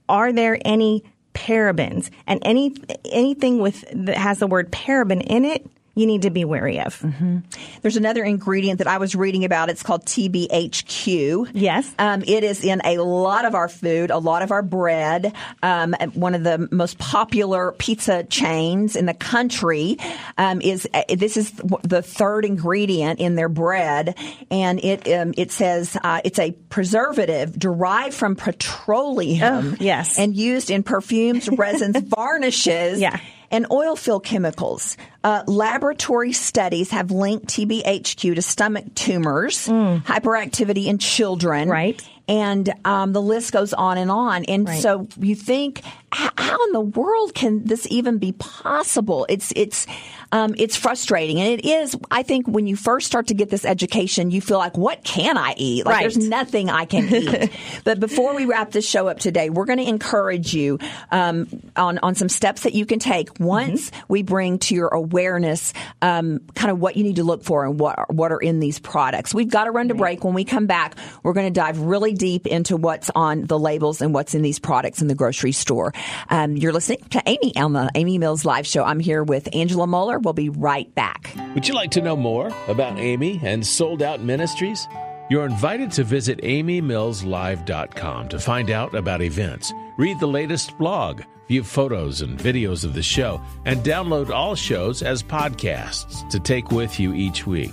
Are 0.10 0.32
there 0.32 0.58
any 0.66 1.04
parabens? 1.34 2.10
And 2.28 2.40
any 2.44 2.76
anything 3.12 3.60
with 3.60 3.86
that 3.94 4.18
has 4.18 4.40
the 4.40 4.48
word 4.48 4.72
paraben 4.72 5.22
in 5.22 5.46
it 5.46 5.66
you 5.96 6.08
need 6.08 6.24
to 6.24 6.32
be 6.32 6.44
wary 6.44 6.80
of. 6.80 7.00
Mm-hmm. 7.00 7.40
There's 7.82 7.98
another 7.98 8.24
ingredient 8.24 8.80
that 8.80 8.88
I 8.88 8.98
was 8.98 9.14
reading 9.14 9.46
about. 9.46 9.70
It's 9.70 9.84
called 9.84 10.06
TBHQ. 10.06 11.52
Yes. 11.54 11.94
Um, 12.00 12.24
it 12.26 12.44
is 12.44 12.64
in 12.64 12.82
a 12.84 12.98
lot 12.98 13.46
of 13.46 13.54
our 13.54 13.70
food, 13.70 14.10
a 14.10 14.18
lot 14.18 14.42
of 14.42 14.52
our 14.52 14.64
bread. 14.64 15.34
Um, 15.62 15.94
one 16.14 16.34
of 16.34 16.44
the 16.44 16.68
most 16.72 16.98
popular 16.98 17.74
pizza 17.74 18.24
chains 18.24 18.96
in 18.96 19.06
the 19.06 19.14
country 19.14 19.98
um, 20.38 20.62
is 20.62 20.88
uh, 20.94 21.04
this 21.16 21.38
is 21.38 21.52
the 21.84 22.02
third 22.02 22.46
ingredient 22.46 23.20
in 23.20 23.36
their 23.36 23.50
bread, 23.50 24.18
and 24.50 24.84
it 24.84 25.08
um, 25.10 25.34
it 25.38 25.52
says 25.52 25.96
uh, 26.04 26.22
it's 26.24 26.40
a 26.40 26.52
preservative 26.70 27.58
derived 27.58 28.16
from 28.16 28.36
petroleum. 28.36 29.74
Oh, 29.74 29.76
yes. 29.80 30.18
And 30.18 30.36
used 30.36 30.72
in 30.72 30.82
perfumes, 30.82 31.50
resins, 31.50 32.00
varnishes. 32.02 33.00
Yeah 33.00 33.20
and 33.54 33.68
oil 33.72 33.96
field 33.96 34.26
chemicals. 34.26 34.98
Uh, 35.24 35.44
laboratory 35.48 36.34
studies 36.34 36.90
have 36.92 37.12
linked 37.12 37.48
TBHQ 37.48 38.36
to 38.36 38.42
stomach 38.42 38.84
tumors, 38.96 39.68
mm. 39.68 40.04
hyperactivity 40.04 40.88
in 40.88 40.98
children, 40.98 41.70
right? 41.70 42.02
And 42.28 42.74
um, 42.86 43.14
the 43.14 43.22
list 43.22 43.52
goes 43.52 43.74
on 43.74 43.98
and 43.98 44.10
on. 44.10 44.46
And 44.46 44.68
right. 44.68 44.82
so 44.82 45.08
you 45.20 45.36
think, 45.36 45.82
how 46.14 46.58
in 46.66 46.74
the 46.74 46.82
world 46.82 47.34
can 47.34 47.66
this 47.66 47.88
even 47.90 48.18
be 48.18 48.34
possible? 48.34 49.26
It's 49.30 49.52
it's 49.56 49.88
um, 50.32 50.56
it's 50.58 50.76
frustrating, 50.76 51.40
and 51.40 51.48
it 51.48 51.66
is. 51.66 51.96
I 52.10 52.24
think 52.24 52.48
when 52.48 52.66
you 52.66 52.76
first 52.76 53.06
start 53.06 53.28
to 53.28 53.34
get 53.34 53.50
this 53.50 53.66
education, 53.66 54.32
you 54.32 54.42
feel 54.42 54.58
like, 54.58 54.78
what 54.78 55.04
can 55.04 55.38
I 55.38 55.54
eat? 55.58 55.86
Like 55.86 55.96
right. 55.96 56.02
there's 56.02 56.18
nothing 56.18 56.70
I 56.70 56.86
can 56.86 57.08
eat. 57.14 57.52
but 57.84 58.00
before 58.00 58.36
we 58.36 58.46
wrap 58.46 58.72
this 58.72 58.88
show 58.88 59.08
up 59.08 59.20
today, 59.20 59.50
we're 59.50 59.66
going 59.66 59.80
to 59.80 59.88
encourage 59.88 60.54
you 60.54 60.80
um, 61.12 61.48
on 61.76 62.00
on 62.00 62.16
some 62.16 62.30
steps 62.30 62.64
that 62.64 62.74
you 62.74 62.86
can 62.86 63.00
take 63.00 63.30
once 63.40 63.90
mm-hmm. 63.90 64.04
we 64.08 64.24
bring 64.24 64.60
to 64.60 64.76
your 64.76 64.88
awareness 64.90 65.74
um, 66.02 66.40
kind 66.56 66.72
of 66.72 66.80
what 66.80 66.96
you 66.96 67.04
need 67.04 67.18
to 67.18 67.24
look 67.24 67.44
for 67.44 67.66
and 67.66 67.80
what 67.80 68.14
what 68.14 68.32
are 68.32 68.40
in 68.40 68.60
these 68.60 68.80
products. 68.80 69.34
We've 69.34 69.50
got 69.50 69.66
to 69.66 69.72
run 69.72 69.90
to 69.90 69.96
break. 69.96 70.24
When 70.24 70.34
we 70.34 70.46
come 70.46 70.68
back, 70.68 70.96
we're 71.24 71.34
going 71.34 71.52
to 71.52 71.60
dive 71.60 71.80
really 71.80 72.13
deep 72.14 72.48
into 72.48 72.78
what's 72.78 73.10
on 73.16 73.42
the 73.42 73.60
labels 73.60 74.02
and 74.02 74.14
what's 74.14 74.36
in 74.36 74.42
these 74.42 74.60
products 74.60 75.02
in 75.02 75.08
the 75.08 75.16
grocery 75.16 75.52
store. 75.52 75.94
Um, 76.30 76.56
you're 76.56 76.74
listening 76.74 77.04
to 77.12 77.22
Amy 77.26 77.54
on 77.56 77.90
Amy 77.96 78.18
Mills 78.18 78.46
Live 78.46 78.68
Show. 78.68 78.84
I'm 78.84 79.00
here 79.00 79.24
with 79.24 79.54
Angela 79.54 79.88
Moeller. 79.88 80.20
We'll 80.20 80.34
be 80.34 80.50
right 80.50 80.94
back. 80.96 81.36
Would 81.56 81.68
you 81.68 81.74
like 81.74 81.92
to 81.92 82.02
know 82.02 82.16
more 82.16 82.52
about 82.68 82.98
Amy 83.00 83.40
and 83.44 83.66
Sold 83.66 84.02
Out 84.02 84.22
Ministries? 84.22 84.88
You're 85.30 85.46
invited 85.46 85.92
to 85.94 86.04
visit 86.04 86.40
amymillslive.com 86.42 88.30
to 88.30 88.40
find 88.40 88.70
out 88.70 88.94
about 88.94 89.22
events, 89.22 89.74
read 89.98 90.20
the 90.20 90.28
latest 90.28 90.78
blog, 90.78 91.22
view 91.48 91.64
photos 91.64 92.22
and 92.22 92.38
videos 92.38 92.84
of 92.84 92.94
the 92.94 93.04
show, 93.04 93.42
and 93.66 93.80
download 93.80 94.30
all 94.30 94.56
shows 94.56 95.02
as 95.02 95.24
podcasts 95.24 96.30
to 96.30 96.40
take 96.40 96.72
with 96.72 97.00
you 97.00 97.14
each 97.14 97.48
week. 97.48 97.72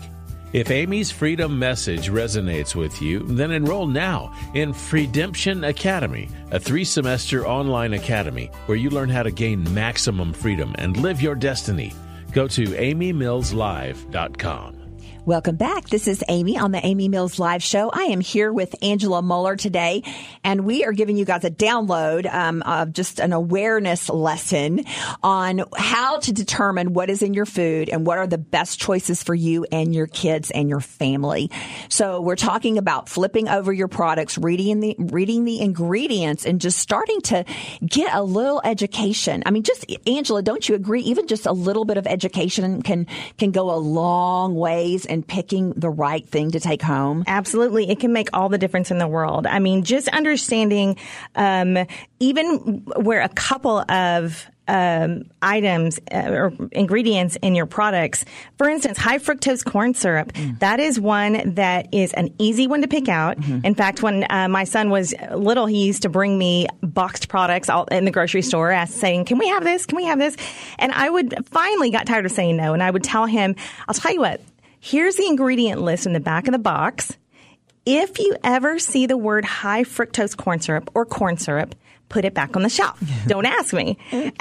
If 0.52 0.72
Amy's 0.72 1.12
freedom 1.12 1.58
message 1.58 2.10
resonates 2.10 2.74
with 2.74 3.00
you, 3.00 3.20
then 3.20 3.52
enroll 3.52 3.86
now 3.86 4.34
in 4.54 4.72
Freedemption 4.72 5.62
Academy, 5.64 6.28
a 6.50 6.58
three 6.58 6.84
semester 6.84 7.46
online 7.46 7.92
academy 7.92 8.50
where 8.66 8.76
you 8.76 8.90
learn 8.90 9.10
how 9.10 9.22
to 9.22 9.30
gain 9.30 9.72
maximum 9.72 10.32
freedom 10.32 10.74
and 10.78 10.96
live 10.96 11.22
your 11.22 11.36
destiny. 11.36 11.92
Go 12.32 12.48
to 12.48 12.64
amymillslive.com. 12.64 14.79
Welcome 15.26 15.56
back. 15.56 15.90
This 15.90 16.08
is 16.08 16.24
Amy 16.28 16.56
on 16.56 16.72
the 16.72 16.84
Amy 16.84 17.08
Mills 17.08 17.38
Live 17.38 17.62
Show. 17.62 17.90
I 17.90 18.04
am 18.04 18.20
here 18.22 18.50
with 18.50 18.74
Angela 18.82 19.20
Moeller 19.20 19.54
today, 19.54 20.02
and 20.42 20.64
we 20.64 20.84
are 20.84 20.92
giving 20.92 21.18
you 21.18 21.26
guys 21.26 21.44
a 21.44 21.50
download 21.50 22.24
um, 22.32 22.62
of 22.62 22.94
just 22.94 23.20
an 23.20 23.34
awareness 23.34 24.08
lesson 24.08 24.86
on 25.22 25.62
how 25.76 26.20
to 26.20 26.32
determine 26.32 26.94
what 26.94 27.10
is 27.10 27.20
in 27.20 27.34
your 27.34 27.44
food 27.44 27.90
and 27.90 28.06
what 28.06 28.16
are 28.16 28.26
the 28.26 28.38
best 28.38 28.80
choices 28.80 29.22
for 29.22 29.34
you 29.34 29.66
and 29.70 29.94
your 29.94 30.06
kids 30.06 30.50
and 30.50 30.70
your 30.70 30.80
family. 30.80 31.50
So 31.90 32.22
we're 32.22 32.34
talking 32.34 32.78
about 32.78 33.10
flipping 33.10 33.46
over 33.46 33.74
your 33.74 33.88
products, 33.88 34.38
reading 34.38 34.80
the 34.80 34.96
reading 34.98 35.44
the 35.44 35.60
ingredients, 35.60 36.46
and 36.46 36.62
just 36.62 36.78
starting 36.78 37.20
to 37.22 37.44
get 37.84 38.14
a 38.14 38.22
little 38.22 38.62
education. 38.64 39.42
I 39.44 39.50
mean, 39.50 39.64
just 39.64 39.84
Angela, 40.06 40.42
don't 40.42 40.66
you 40.66 40.74
agree? 40.74 41.02
Even 41.02 41.26
just 41.26 41.44
a 41.44 41.52
little 41.52 41.84
bit 41.84 41.98
of 41.98 42.06
education 42.06 42.80
can 42.80 43.06
can 43.36 43.50
go 43.50 43.70
a 43.70 43.76
long 43.76 44.54
ways 44.54 45.09
in 45.10 45.22
picking 45.22 45.72
the 45.72 45.90
right 45.90 46.26
thing 46.26 46.52
to 46.52 46.60
take 46.60 46.82
home? 46.82 47.24
Absolutely. 47.26 47.90
It 47.90 48.00
can 48.00 48.12
make 48.12 48.28
all 48.32 48.48
the 48.48 48.58
difference 48.58 48.90
in 48.90 48.98
the 48.98 49.08
world. 49.08 49.46
I 49.46 49.58
mean, 49.58 49.84
just 49.84 50.08
understanding, 50.08 50.96
um, 51.34 51.78
even 52.18 52.84
where 52.96 53.20
a 53.20 53.28
couple 53.28 53.78
of 53.90 54.46
um, 54.70 55.24
items 55.42 55.98
uh, 56.12 56.30
or 56.30 56.52
ingredients 56.70 57.36
in 57.42 57.56
your 57.56 57.66
products. 57.66 58.24
For 58.56 58.68
instance, 58.68 58.98
high 58.98 59.18
fructose 59.18 59.64
corn 59.64 59.94
syrup. 59.94 60.32
Mm. 60.32 60.60
That 60.60 60.78
is 60.78 61.00
one 61.00 61.54
that 61.54 61.92
is 61.92 62.12
an 62.12 62.32
easy 62.38 62.68
one 62.68 62.82
to 62.82 62.88
pick 62.88 63.08
out. 63.08 63.38
Mm-hmm. 63.38 63.66
In 63.66 63.74
fact, 63.74 64.02
when 64.02 64.24
uh, 64.30 64.48
my 64.48 64.64
son 64.64 64.90
was 64.90 65.12
little, 65.34 65.66
he 65.66 65.84
used 65.84 66.02
to 66.02 66.08
bring 66.08 66.38
me 66.38 66.68
boxed 66.82 67.28
products 67.28 67.68
all, 67.68 67.84
in 67.86 68.04
the 68.04 68.12
grocery 68.12 68.42
store, 68.42 68.86
saying, 68.86 69.24
"Can 69.24 69.38
we 69.38 69.48
have 69.48 69.64
this? 69.64 69.86
Can 69.86 69.96
we 69.96 70.04
have 70.04 70.20
this?" 70.20 70.36
And 70.78 70.92
I 70.92 71.10
would 71.10 71.34
finally 71.48 71.90
got 71.90 72.06
tired 72.06 72.24
of 72.24 72.30
saying 72.30 72.56
no, 72.56 72.72
and 72.72 72.82
I 72.82 72.90
would 72.90 73.02
tell 73.02 73.26
him, 73.26 73.56
"I'll 73.88 73.94
tell 73.94 74.12
you 74.12 74.20
what. 74.20 74.40
Here's 74.80 75.16
the 75.16 75.26
ingredient 75.26 75.80
list 75.80 76.06
in 76.06 76.12
the 76.12 76.20
back 76.20 76.48
of 76.48 76.52
the 76.52 76.58
box." 76.58 77.16
If 77.86 78.18
you 78.18 78.36
ever 78.44 78.78
see 78.78 79.06
the 79.06 79.16
word 79.16 79.44
high 79.44 79.84
fructose 79.84 80.36
corn 80.36 80.60
syrup 80.60 80.90
or 80.94 81.06
corn 81.06 81.38
syrup, 81.38 81.74
put 82.10 82.26
it 82.26 82.34
back 82.34 82.54
on 82.54 82.62
the 82.62 82.68
shelf. 82.68 83.00
Don't 83.26 83.46
ask 83.46 83.72
me. 83.72 83.96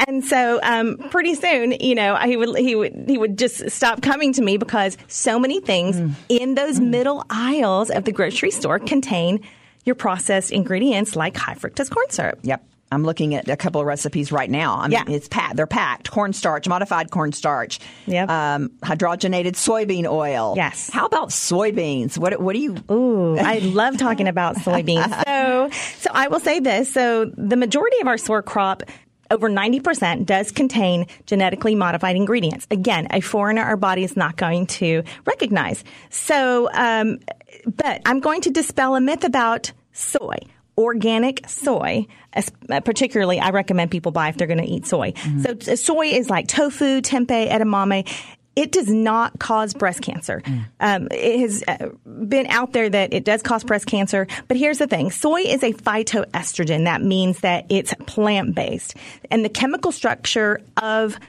And 0.08 0.26
so, 0.26 0.60
um, 0.62 0.98
pretty 1.10 1.36
soon, 1.36 1.72
you 1.72 1.96
know, 1.96 2.18
he 2.18 2.36
would, 2.36 2.58
he 2.58 2.76
would, 2.76 3.06
he 3.08 3.18
would 3.18 3.38
just 3.38 3.70
stop 3.70 4.02
coming 4.02 4.34
to 4.34 4.42
me 4.42 4.58
because 4.58 4.98
so 5.08 5.40
many 5.40 5.62
things 5.62 5.96
mm. 5.96 6.14
in 6.28 6.56
those 6.56 6.80
mm. 6.80 6.88
middle 6.88 7.24
aisles 7.30 7.90
of 7.90 8.04
the 8.04 8.12
grocery 8.12 8.52
store 8.52 8.80
contain 8.80 9.40
your 9.86 9.96
processed 9.96 10.52
ingredients 10.52 11.16
like 11.16 11.38
high 11.38 11.56
fructose 11.56 11.90
corn 11.90 12.10
syrup. 12.10 12.40
Yep. 12.44 12.66
I'm 12.92 13.04
looking 13.04 13.36
at 13.36 13.48
a 13.48 13.56
couple 13.56 13.82
of 13.82 13.88
recipes 13.88 14.32
right 14.32 14.50
now. 14.50 14.78
I 14.78 14.88
mean, 14.88 14.92
yeah. 14.92 15.04
it's 15.08 15.28
packed. 15.28 15.56
They're 15.56 15.68
packed. 15.68 16.10
Cornstarch, 16.10 16.68
modified 16.68 17.12
cornstarch. 17.12 17.80
Yep. 18.08 18.30
Um, 18.30 18.70
hydrogenated 18.82 19.54
soybean 19.54 20.06
oil. 20.06 20.54
Yes. 20.56 20.90
How 20.90 21.06
about 21.06 21.30
soybeans? 21.30 22.18
What 22.18 22.40
What 22.42 22.54
do 22.54 22.60
you? 22.60 22.78
Ooh, 22.92 23.38
I 23.38 23.60
love 23.60 23.98
talking 23.98 24.28
about 24.28 24.56
soybeans. 24.56 25.24
so, 25.26 25.70
so 25.98 26.10
I 26.14 26.28
will 26.30 26.40
say 26.40 26.60
this. 26.60 26.92
So 26.92 27.26
the 27.26 27.58
majority 27.58 28.00
of 28.02 28.08
our 28.08 28.18
soy 28.18 28.42
crop 28.42 28.84
over 29.32 29.50
90% 29.50 30.26
does 30.26 30.52
contain 30.52 31.06
genetically 31.28 31.76
modified 31.76 32.16
ingredients. 32.16 32.68
Again, 32.72 33.08
a 33.12 33.22
foreigner 33.22 33.62
our 33.62 33.78
body 33.78 34.04
is 34.04 34.18
not 34.18 34.38
going 34.38 34.66
to 34.68 35.04
recognize. 35.26 35.84
So, 36.10 36.70
um, 36.74 37.20
but 37.66 38.02
I'm 38.06 38.22
going 38.22 38.42
to 38.42 38.50
dispel 38.50 38.96
a 38.96 39.02
myth 39.02 39.24
about 39.24 39.72
soy 39.94 40.38
organic 40.80 41.48
soy, 41.48 42.08
uh, 42.34 42.80
particularly 42.82 43.40
I 43.40 43.50
recommend 43.50 43.92
people 43.92 44.12
buy 44.12 44.30
if 44.30 44.38
they're 44.38 44.48
going 44.48 44.60
to 44.60 44.66
eat 44.66 44.88
soy. 44.88 45.12
Mm-hmm. 45.12 45.62
So 45.62 45.76
soy 45.76 46.08
is 46.08 46.30
like 46.30 46.48
tofu, 46.48 47.02
tempeh, 47.02 47.52
edamame. 47.52 48.10
It 48.56 48.72
does 48.72 48.90
not 48.90 49.38
cause 49.40 49.74
breast 49.74 50.02
cancer. 50.02 50.42
Mm. 50.42 50.66
Um, 50.80 51.08
it 51.12 51.40
has 51.40 51.64
uh, 51.68 51.90
been 52.06 52.48
out 52.48 52.74
there 52.74 52.90
that 52.90 53.14
it 53.14 53.24
does 53.24 53.42
cause 53.42 53.64
breast 53.64 53.86
cancer, 53.86 54.28
but 54.48 54.58
here's 54.58 54.80
the 54.80 54.88
thing: 54.88 55.12
soy 55.12 55.42
is 55.42 55.64
a 55.64 55.72
phytoestrogen. 55.74 56.86
That 56.86 57.02
means 57.02 57.42
that 57.42 57.66
it's 57.70 57.94
plant 58.06 58.56
based, 58.56 58.96
and 59.30 59.46
the 59.46 59.50
chemical 59.50 59.92
structure 59.92 60.62
of 60.82 61.20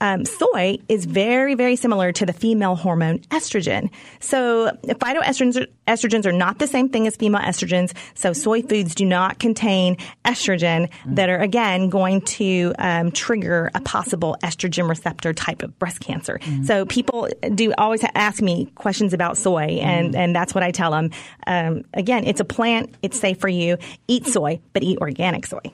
um, 0.00 0.24
soy 0.24 0.78
is 0.88 1.04
very, 1.04 1.54
very 1.54 1.76
similar 1.76 2.12
to 2.12 2.26
the 2.26 2.32
female 2.32 2.76
hormone 2.76 3.18
estrogen. 3.30 3.90
So 4.20 4.70
phytoestrogens 4.86 5.66
estrogens 5.86 6.26
are 6.26 6.32
not 6.32 6.58
the 6.58 6.66
same 6.66 6.88
thing 6.88 7.06
as 7.06 7.16
female 7.16 7.40
estrogens. 7.40 7.94
So 8.14 8.32
soy 8.32 8.62
foods 8.62 8.94
do 8.94 9.04
not 9.04 9.38
contain 9.38 9.96
estrogen 10.24 10.90
that 11.06 11.30
are 11.30 11.38
again 11.38 11.88
going 11.88 12.20
to 12.22 12.74
um, 12.78 13.10
trigger 13.10 13.70
a 13.74 13.80
possible 13.80 14.36
estrogen 14.42 14.88
receptor 14.88 15.32
type 15.32 15.62
of 15.62 15.78
breast 15.78 16.00
cancer. 16.00 16.38
Mm. 16.42 16.66
So 16.66 16.84
people 16.86 17.28
do 17.54 17.72
always 17.78 18.04
ask 18.14 18.42
me 18.42 18.66
questions 18.74 19.12
about 19.12 19.36
soy, 19.36 19.78
and 19.80 20.14
mm. 20.14 20.18
and 20.18 20.34
that's 20.34 20.54
what 20.54 20.62
I 20.62 20.70
tell 20.70 20.90
them. 20.90 21.10
Um, 21.46 21.84
again, 21.94 22.24
it's 22.24 22.40
a 22.40 22.44
plant. 22.44 22.94
It's 23.02 23.18
safe 23.18 23.40
for 23.40 23.48
you. 23.48 23.78
Eat 24.06 24.26
soy, 24.26 24.60
but 24.72 24.82
eat 24.82 24.98
organic 24.98 25.46
soy. 25.46 25.72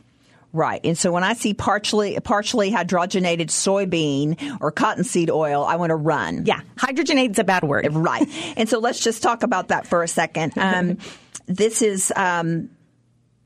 Right. 0.54 0.80
And 0.84 0.96
so 0.96 1.10
when 1.10 1.24
I 1.24 1.34
see 1.34 1.52
partially 1.52 2.18
partially 2.20 2.70
hydrogenated 2.70 3.48
soybean 3.48 4.58
or 4.60 4.70
cottonseed 4.70 5.28
oil, 5.28 5.64
I 5.64 5.74
want 5.74 5.90
to 5.90 5.96
run. 5.96 6.46
Yeah. 6.46 6.60
Hydrogenated 6.76 7.32
is 7.32 7.38
a 7.40 7.44
bad 7.44 7.64
word. 7.64 7.92
Right. 7.92 8.26
and 8.56 8.68
so 8.68 8.78
let's 8.78 9.00
just 9.00 9.20
talk 9.20 9.42
about 9.42 9.68
that 9.68 9.86
for 9.86 10.02
a 10.02 10.08
second. 10.08 10.54
Um, 10.64 10.96
this 11.46 11.82
is 11.82 12.10
um, 12.16 12.70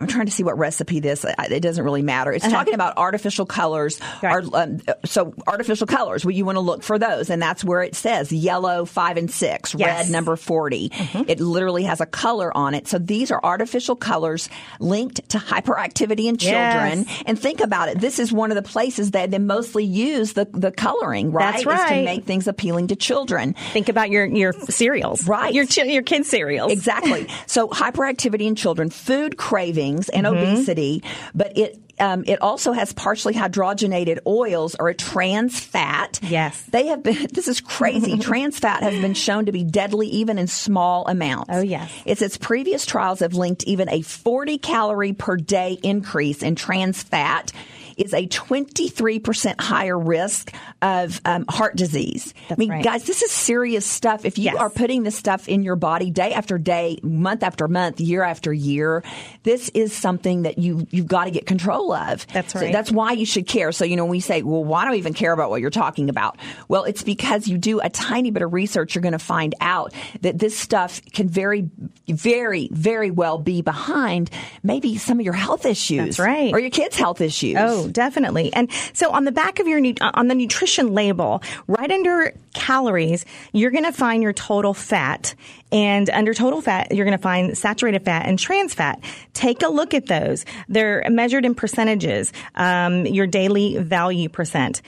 I'm 0.01 0.07
trying 0.07 0.27
to 0.27 0.33
see 0.33 0.45
what 0.45 0.57
recipe 0.57 1.01
this. 1.01 1.25
It 1.25 1.61
doesn't 1.61 1.83
really 1.83 2.03
matter. 2.03 2.33
It's 2.33 2.45
uh-huh. 2.45 2.55
talking 2.55 2.75
about 2.75 2.97
artificial 2.97 3.47
colors. 3.47 4.01
Um, 4.23 4.81
so 5.05 5.35
artificial 5.47 5.89
colors. 5.89 6.25
Well, 6.25 6.33
you 6.33 6.45
want 6.45 6.57
to 6.57 6.61
look 6.61 6.85
for 6.85 6.99
those, 6.99 7.31
and 7.31 7.43
that's 7.43 7.65
where 7.65 7.83
it 7.83 7.97
says 7.97 8.31
yellow 8.31 8.85
five 8.85 9.17
and 9.17 9.29
six, 9.29 9.75
yes. 9.75 10.05
red 10.05 10.13
number 10.13 10.37
40 10.37 10.91
mm-hmm. 10.91 11.23
It 11.29 11.41
literally 11.41 11.83
has 11.85 12.01
a 12.01 12.07
color 12.07 12.57
on 12.57 12.75
it. 12.75 12.87
So 12.87 12.99
these 12.99 13.31
are 13.33 13.41
artificial 13.43 13.97
colors 13.97 14.49
linked 14.79 15.29
to 15.31 15.39
hyperactivity 15.39 16.27
in 16.27 16.37
children. 16.37 17.05
Yes. 17.07 17.23
And 17.27 17.39
think 17.39 17.61
about 17.61 17.89
it. 17.89 18.01
This 18.01 18.19
is 18.21 18.33
one 18.33 18.53
of 18.53 18.55
the 18.55 18.63
places 18.63 19.13
that 19.13 19.31
they 19.33 19.39
mostly 19.39 19.85
use 19.85 20.35
the 20.35 20.45
the 20.53 20.71
coloring. 20.71 21.33
Right, 21.33 21.53
that's 21.53 21.67
right. 21.67 21.85
Is 21.85 21.99
to 21.99 22.05
make 22.05 22.25
things 22.25 22.47
appealing 22.47 22.89
to 22.89 22.97
children. 22.97 23.55
Think 23.73 23.89
about 23.89 24.11
your 24.11 24.27
your 24.27 24.53
cereals. 24.53 25.27
Right. 25.27 25.53
Your 25.53 25.65
your 25.65 26.03
kids 26.03 26.29
cereals. 26.29 26.71
Exactly. 26.71 27.27
so 27.47 27.69
hyperactivity 27.69 28.47
in 28.47 28.55
children, 28.55 28.91
food 28.91 29.37
craving 29.37 29.88
and 29.97 30.27
mm-hmm. 30.27 30.37
obesity, 30.37 31.03
but 31.35 31.57
it 31.57 31.79
um, 32.01 32.25
it 32.27 32.41
also 32.41 32.73
has 32.73 32.93
partially 32.93 33.35
hydrogenated 33.35 34.21
oils 34.27 34.77
or 34.79 34.89
a 34.89 34.95
trans 34.95 35.59
fat. 35.59 36.21
Yes. 36.23 36.63
They 36.71 36.87
have 36.87 37.03
been, 37.03 37.27
this 37.33 37.49
is 37.49 37.61
crazy. 37.61 38.17
trans 38.21 38.59
fat 38.59 38.83
has 38.83 39.01
been 39.01 39.15
shown 39.15 39.47
to 39.47 39.53
be 39.53 39.65
deadly 39.65 40.07
even 40.09 40.39
in 40.39 40.47
small 40.47 41.07
amounts. 41.09 41.51
Oh, 41.53 41.61
yes. 41.61 41.91
It's 42.05 42.23
its 42.23 42.37
previous 42.37 42.87
trials 42.87 43.21
have 43.21 43.35
linked 43.35 43.65
even 43.65 43.89
a 43.89 44.03
40 44.03 44.59
calorie 44.59 45.13
per 45.13 45.37
day 45.37 45.79
increase 45.83 46.43
in 46.43 46.55
trans 46.55 47.03
fat 47.03 47.53
is 47.99 48.15
a 48.15 48.27
23% 48.27 49.61
higher 49.61 49.99
risk 49.99 50.53
of 50.81 51.21
um, 51.25 51.45
heart 51.49 51.77
disease. 51.77 52.33
That's 52.49 52.59
I 52.59 52.61
mean, 52.61 52.71
right. 52.71 52.85
guys, 52.85 53.05
this 53.05 53.23
is 53.23 53.31
serious 53.31 53.85
stuff. 53.85 54.25
If 54.25 54.39
you 54.39 54.45
yes. 54.45 54.57
are 54.57 54.71
putting 54.71 55.03
this 55.03 55.17
stuff 55.17 55.49
in 55.49 55.63
your 55.63 55.77
body 55.77 56.11
day 56.11 56.33
after 56.33 56.59
day, 56.59 56.99
month 57.03 57.43
after 57.43 57.67
month, 57.69 58.01
year 58.01 58.23
after 58.23 58.53
year, 58.53 59.03
this 59.43 59.69
is 59.71 59.93
something 59.93 60.43
that 60.43 60.59
you, 60.59 60.87
you've 60.91 61.09
got 61.09 61.25
to 61.25 61.31
get 61.31 61.47
control 61.47 61.93
of. 61.93 62.27
That's 62.29 62.55
right. 62.55 62.67
So 62.67 62.73
that's 62.73 62.93
why 62.93 63.13
you 63.13 63.27
should 63.27 63.47
care. 63.47 63.73
So, 63.73 63.85
you 63.85 63.97
know, 63.97 64.05
we 64.05 64.21
say, 64.21 64.43
well, 64.43 64.65
why 64.65 64.85
do 64.85 64.93
I 64.93 64.97
even 64.97 65.15
care 65.15 65.33
about 65.33 65.51
what 65.51 65.61
you're 65.61 65.71
talking 65.71 66.09
about? 66.09 66.39
Well, 66.69 66.85
it's 66.85 67.03
because 67.03 67.49
you 67.49 67.59
do 67.59 67.81
a 67.81 67.91
tiny 67.91 68.31
bit 68.31 68.43
of 68.43 68.53
research, 68.53 68.95
you're 68.95 69.03
going 69.03 69.13
to 69.13 69.19
find 69.19 69.55
out 69.61 69.93
that 70.21 70.39
this 70.39 70.57
stuff 70.57 71.01
can 71.13 71.29
very, 71.29 71.69
very, 72.09 72.69
very 72.73 73.11
well 73.11 73.39
be 73.39 73.63
behind 73.63 74.31
maybe 74.63 74.97
some 74.97 75.19
of 75.19 75.25
your 75.25 75.35
health 75.35 75.67
issues. 75.67 76.17
That's 76.17 76.19
right. 76.19 76.53
Or 76.53 76.61
your 76.61 76.71
kids' 76.71 76.97
health 76.97 77.21
issues. 77.21 77.57
Oh, 77.59 77.88
definitely. 77.93 78.53
And 78.53 78.71
so 78.93 79.11
on 79.11 79.25
the 79.25 79.33
back 79.33 79.59
of 79.59 79.67
your 79.67 79.81
on 80.01 80.29
the 80.29 80.35
nutrition 80.35 80.95
label, 80.95 81.43
right 81.67 81.91
under 81.91 82.35
calories, 82.55 83.25
you're 83.53 83.71
going 83.71 83.85
to 83.85 83.93
find 83.93 84.23
your 84.23 84.33
total 84.33 84.75
fat. 84.75 85.35
And 85.71 86.09
under 86.11 86.33
total 86.33 86.63
fat, 86.63 86.93
you're 86.93 87.05
going 87.05 87.17
to 87.17 87.23
find 87.23 87.57
saturated 87.57 88.05
fat 88.05 88.27
and 88.27 88.39
trans 88.39 88.73
fat. 88.73 89.01
Take 89.35 89.63
a 89.63 89.69
look 89.69 89.93
at 89.93 90.07
those. 90.07 90.47
They're 90.69 91.05
measured 91.11 91.45
in 91.45 91.55
percentages, 91.55 92.33
um, 92.55 93.05
your 93.05 93.27
daily 93.27 93.77
value 93.77 94.29
percent 94.29 94.81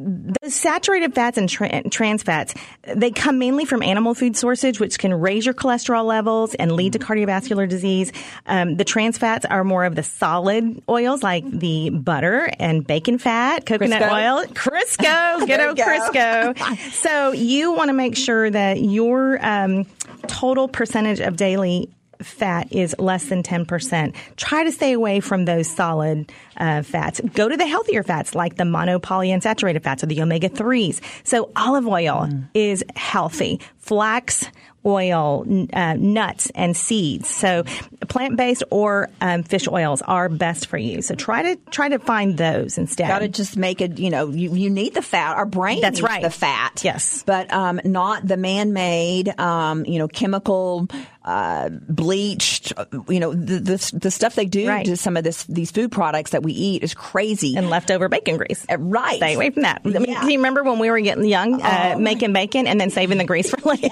the 0.00 0.50
saturated 0.50 1.14
fats 1.14 1.38
and 1.38 1.48
tra- 1.48 1.88
trans 1.90 2.22
fats, 2.22 2.54
they 2.82 3.10
come 3.10 3.38
mainly 3.38 3.64
from 3.64 3.82
animal 3.82 4.14
food 4.14 4.36
sources, 4.36 4.80
which 4.80 4.98
can 4.98 5.12
raise 5.14 5.44
your 5.44 5.54
cholesterol 5.54 6.04
levels 6.04 6.54
and 6.54 6.72
lead 6.72 6.94
to 6.94 6.98
mm-hmm. 6.98 7.12
cardiovascular 7.12 7.68
disease. 7.68 8.12
Um, 8.46 8.76
the 8.76 8.84
trans 8.84 9.18
fats 9.18 9.44
are 9.44 9.64
more 9.64 9.84
of 9.84 9.94
the 9.94 10.02
solid 10.02 10.82
oils 10.88 11.22
like 11.22 11.48
the 11.50 11.90
butter 11.90 12.50
and 12.58 12.86
bacon 12.86 13.18
fat, 13.18 13.66
coconut 13.66 14.02
Crisco. 14.02 14.12
oil, 14.12 14.44
Crisco, 14.46 15.46
ghetto 15.46 15.74
Crisco. 15.74 16.92
so 16.92 17.32
you 17.32 17.72
want 17.72 17.88
to 17.88 17.94
make 17.94 18.16
sure 18.16 18.50
that 18.50 18.80
your 18.80 19.44
um, 19.44 19.86
total 20.26 20.68
percentage 20.68 21.20
of 21.20 21.36
daily 21.36 21.90
fat 22.22 22.72
is 22.72 22.94
less 22.98 23.26
than 23.26 23.42
10%. 23.42 24.14
Try 24.36 24.64
to 24.64 24.72
stay 24.72 24.92
away 24.92 25.20
from 25.20 25.44
those 25.44 25.68
solid 25.68 26.30
uh, 26.60 26.82
fats. 26.82 27.20
Go 27.34 27.48
to 27.48 27.56
the 27.56 27.66
healthier 27.66 28.02
fats 28.02 28.34
like 28.34 28.56
the 28.56 28.64
monopolyunsaturated 28.64 29.82
fats 29.82 30.04
or 30.04 30.06
the 30.06 30.22
omega 30.22 30.48
3s. 30.48 31.00
So 31.24 31.50
olive 31.56 31.86
oil 31.86 32.28
mm. 32.28 32.48
is 32.54 32.84
healthy. 32.94 33.60
Flax 33.78 34.44
oil, 34.84 35.44
uh, 35.72 35.94
nuts, 35.94 36.50
and 36.54 36.76
seeds. 36.76 37.28
So 37.28 37.64
plant 38.08 38.36
based 38.36 38.62
or 38.70 39.10
um, 39.20 39.42
fish 39.42 39.68
oils 39.68 40.02
are 40.02 40.28
best 40.28 40.66
for 40.66 40.78
you. 40.78 41.02
So 41.02 41.14
try 41.14 41.42
to 41.42 41.56
try 41.70 41.88
to 41.88 41.98
find 41.98 42.36
those 42.36 42.78
instead. 42.78 43.08
Got 43.08 43.20
to 43.20 43.28
just 43.28 43.56
make 43.56 43.80
it. 43.80 43.98
You 43.98 44.10
know, 44.10 44.28
you, 44.28 44.54
you 44.54 44.70
need 44.70 44.94
the 44.94 45.02
fat. 45.02 45.36
Our 45.36 45.46
brain 45.46 45.80
That's 45.80 46.02
right. 46.02 46.22
the 46.22 46.30
fat. 46.30 46.82
Yes, 46.84 47.22
but 47.24 47.52
um, 47.52 47.80
not 47.84 48.26
the 48.26 48.36
man 48.36 48.72
made. 48.72 49.38
Um, 49.38 49.84
you 49.84 49.98
know, 49.98 50.08
chemical 50.08 50.88
uh, 51.24 51.68
bleached, 51.68 52.72
you 53.08 53.20
know, 53.20 53.34
the, 53.34 53.58
the, 53.58 53.98
the 54.00 54.10
stuff 54.10 54.34
they 54.34 54.46
do 54.46 54.68
right. 54.68 54.86
to 54.86 54.96
some 54.96 55.16
of 55.16 55.24
this 55.24 55.44
these 55.44 55.70
food 55.70 55.92
products 55.92 56.30
that 56.30 56.42
we 56.42 56.49
we 56.50 56.56
eat 56.56 56.82
is 56.82 56.94
crazy. 56.94 57.56
And 57.56 57.70
leftover 57.70 58.08
bacon 58.08 58.36
grease. 58.36 58.66
Uh, 58.70 58.76
right. 58.78 59.16
Stay 59.16 59.34
away 59.34 59.50
from 59.50 59.62
that. 59.62 59.82
I 59.84 59.88
mean, 59.88 60.04
Yeah. 60.08 60.20
Can 60.20 60.30
you 60.30 60.38
remember 60.38 60.62
when 60.64 60.78
we 60.78 60.90
were 60.90 61.00
getting 61.00 61.24
young, 61.24 61.62
uh, 61.62 61.92
Oh. 61.94 61.98
making 61.98 62.32
bacon 62.32 62.66
and 62.66 62.80
then 62.80 62.90
saving 62.90 63.18
the 63.18 63.24
grease 63.24 63.50
for 63.50 63.58
later? 63.68 63.88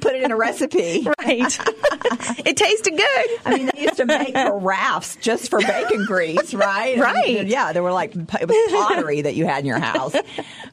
Put 0.00 0.14
it 0.14 0.22
in 0.22 0.30
a 0.30 0.36
recipe. 0.36 1.06
right. 1.20 1.58
it 2.46 2.56
tasted 2.56 2.96
good. 2.96 3.26
I 3.44 3.54
mean, 3.56 3.70
they 3.74 3.82
used 3.82 3.96
to 3.96 4.06
make 4.06 4.34
carafes 4.34 5.20
just 5.20 5.50
for 5.50 5.58
bacon 5.60 6.04
grease, 6.06 6.54
right? 6.54 6.98
I 7.00 7.12
mean, 7.22 7.36
Right. 7.38 7.46
yeah, 7.46 7.72
there 7.72 7.82
were 7.82 7.92
like 7.92 8.14
it 8.14 8.48
was 8.48 8.72
pottery 8.72 9.22
that 9.22 9.34
you 9.34 9.46
had 9.46 9.60
in 9.60 9.66
your 9.66 9.78
house. 9.80 10.14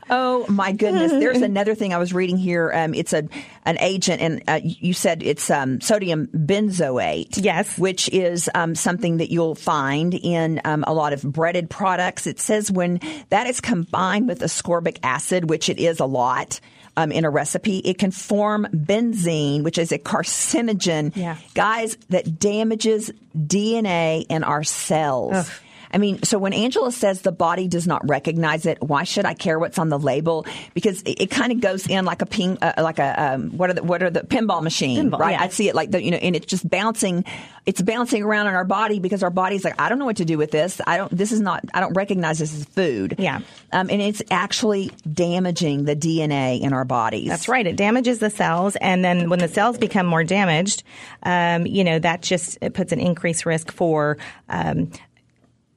Oh 0.09 0.45
my 0.47 0.71
goodness! 0.71 1.11
There's 1.11 1.41
another 1.41 1.73
thing 1.75 1.93
I 1.93 1.97
was 1.97 2.13
reading 2.13 2.37
here. 2.37 2.71
Um, 2.73 2.93
it's 2.93 3.13
a 3.13 3.27
an 3.65 3.77
agent, 3.79 4.21
and 4.21 4.43
uh, 4.47 4.59
you 4.63 4.93
said 4.93 5.23
it's 5.23 5.49
um, 5.49 5.81
sodium 5.81 6.27
benzoate. 6.27 7.43
Yes. 7.43 7.77
which 7.79 8.09
is 8.09 8.49
um, 8.53 8.75
something 8.75 9.17
that 9.17 9.31
you'll 9.31 9.55
find 9.55 10.13
in 10.13 10.61
um, 10.65 10.83
a 10.87 10.93
lot 10.93 11.13
of 11.13 11.14
breaded 11.23 11.69
products. 11.69 12.27
It 12.27 12.39
says 12.39 12.71
when 12.71 12.99
that 13.29 13.47
is 13.47 13.61
combined 13.61 14.27
with 14.27 14.39
ascorbic 14.39 14.97
acid, 15.03 15.49
which 15.49 15.69
it 15.69 15.79
is 15.79 15.99
a 15.99 16.05
lot. 16.05 16.59
Um, 16.97 17.11
in 17.11 17.25
a 17.25 17.29
recipe, 17.29 17.79
it 17.79 17.97
can 17.97 18.11
form 18.11 18.67
benzene, 18.73 19.63
which 19.63 19.77
is 19.77 19.91
a 19.91 19.99
carcinogen, 19.99 21.13
Yeah. 21.13 21.35
guys, 21.53 21.97
that 22.09 22.39
damages 22.39 23.11
DNA 23.35 24.25
in 24.29 24.45
our 24.45 24.63
cells. 24.63 25.49
I 25.95 25.97
mean, 25.97 26.21
so 26.23 26.37
when 26.37 26.51
Angela 26.51 26.91
says 26.91 27.21
the 27.21 27.31
body 27.31 27.69
does 27.69 27.87
not 27.87 28.05
recognize 28.07 28.65
it, 28.65 28.83
why 28.83 29.05
should 29.05 29.23
I 29.23 29.33
care 29.33 29.57
what's 29.57 29.79
on 29.79 29.87
the 29.87 29.97
label? 29.97 30.45
Because 30.73 31.01
it, 31.03 31.21
it 31.21 31.31
kind 31.31 31.53
of 31.53 31.61
goes 31.61 31.87
in 31.87 32.03
like 32.03 32.21
a 32.21 32.25
ping, 32.25 32.57
uh, 32.61 32.73
like 32.79 32.99
a 32.99 33.33
um, 33.35 33.51
what 33.51 33.69
are 33.69 33.73
the 33.73 33.81
what 33.83 34.03
are 34.03 34.09
the 34.09 34.19
pinball 34.19 34.61
machine, 34.61 35.09
Pinball, 35.09 35.19
right? 35.19 35.31
yeah. 35.31 35.43
I 35.43 35.47
see 35.47 35.69
it 35.69 35.73
like 35.73 35.91
the 35.91 36.03
you 36.03 36.11
know, 36.11 36.17
and 36.17 36.35
it's 36.35 36.47
just 36.47 36.69
bouncing, 36.69 37.23
it's 37.65 37.81
bouncing 37.81 38.23
around 38.23 38.47
in 38.47 38.55
our 38.55 38.65
body 38.65 38.99
because 38.99 39.23
our 39.23 39.29
body's 39.29 39.63
like, 39.63 39.79
I 39.79 39.87
don't 39.87 39.97
know 39.97 40.05
what 40.05 40.17
to 40.17 40.25
do 40.25 40.37
with 40.37 40.51
this. 40.51 40.81
I 40.85 40.97
don't. 40.97 41.15
This 41.15 41.31
is 41.31 41.39
not. 41.39 41.63
I 41.73 41.79
don't 41.79 41.93
recognize 41.93 42.39
this 42.39 42.53
as 42.53 42.65
food. 42.65 43.15
Yeah. 43.17 43.39
um, 43.71 43.89
and 43.89 44.01
it's 44.01 44.21
actually 44.29 44.91
damaging 45.09 45.85
the 45.85 45.95
DNA 45.95 46.59
in 46.59 46.73
our 46.73 46.83
bodies. 46.83 47.29
That's 47.29 47.47
right. 47.47 47.65
It 47.65 47.77
damages 47.77 48.19
the 48.19 48.29
cells, 48.29 48.75
and 48.81 49.05
then 49.05 49.29
when 49.29 49.39
the 49.39 49.47
cells 49.47 49.77
become 49.77 50.07
more 50.07 50.25
damaged, 50.25 50.83
um, 51.23 51.65
you 51.65 51.85
know 51.85 51.99
that 51.99 52.21
just 52.21 52.57
it 52.59 52.73
puts 52.73 52.91
an 52.91 52.99
increased 52.99 53.45
risk 53.45 53.71
for 53.71 54.17
um, 54.49 54.91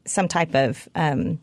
some 0.09 0.29
type 0.29 0.55
of 0.55 0.89
um, 0.95 1.39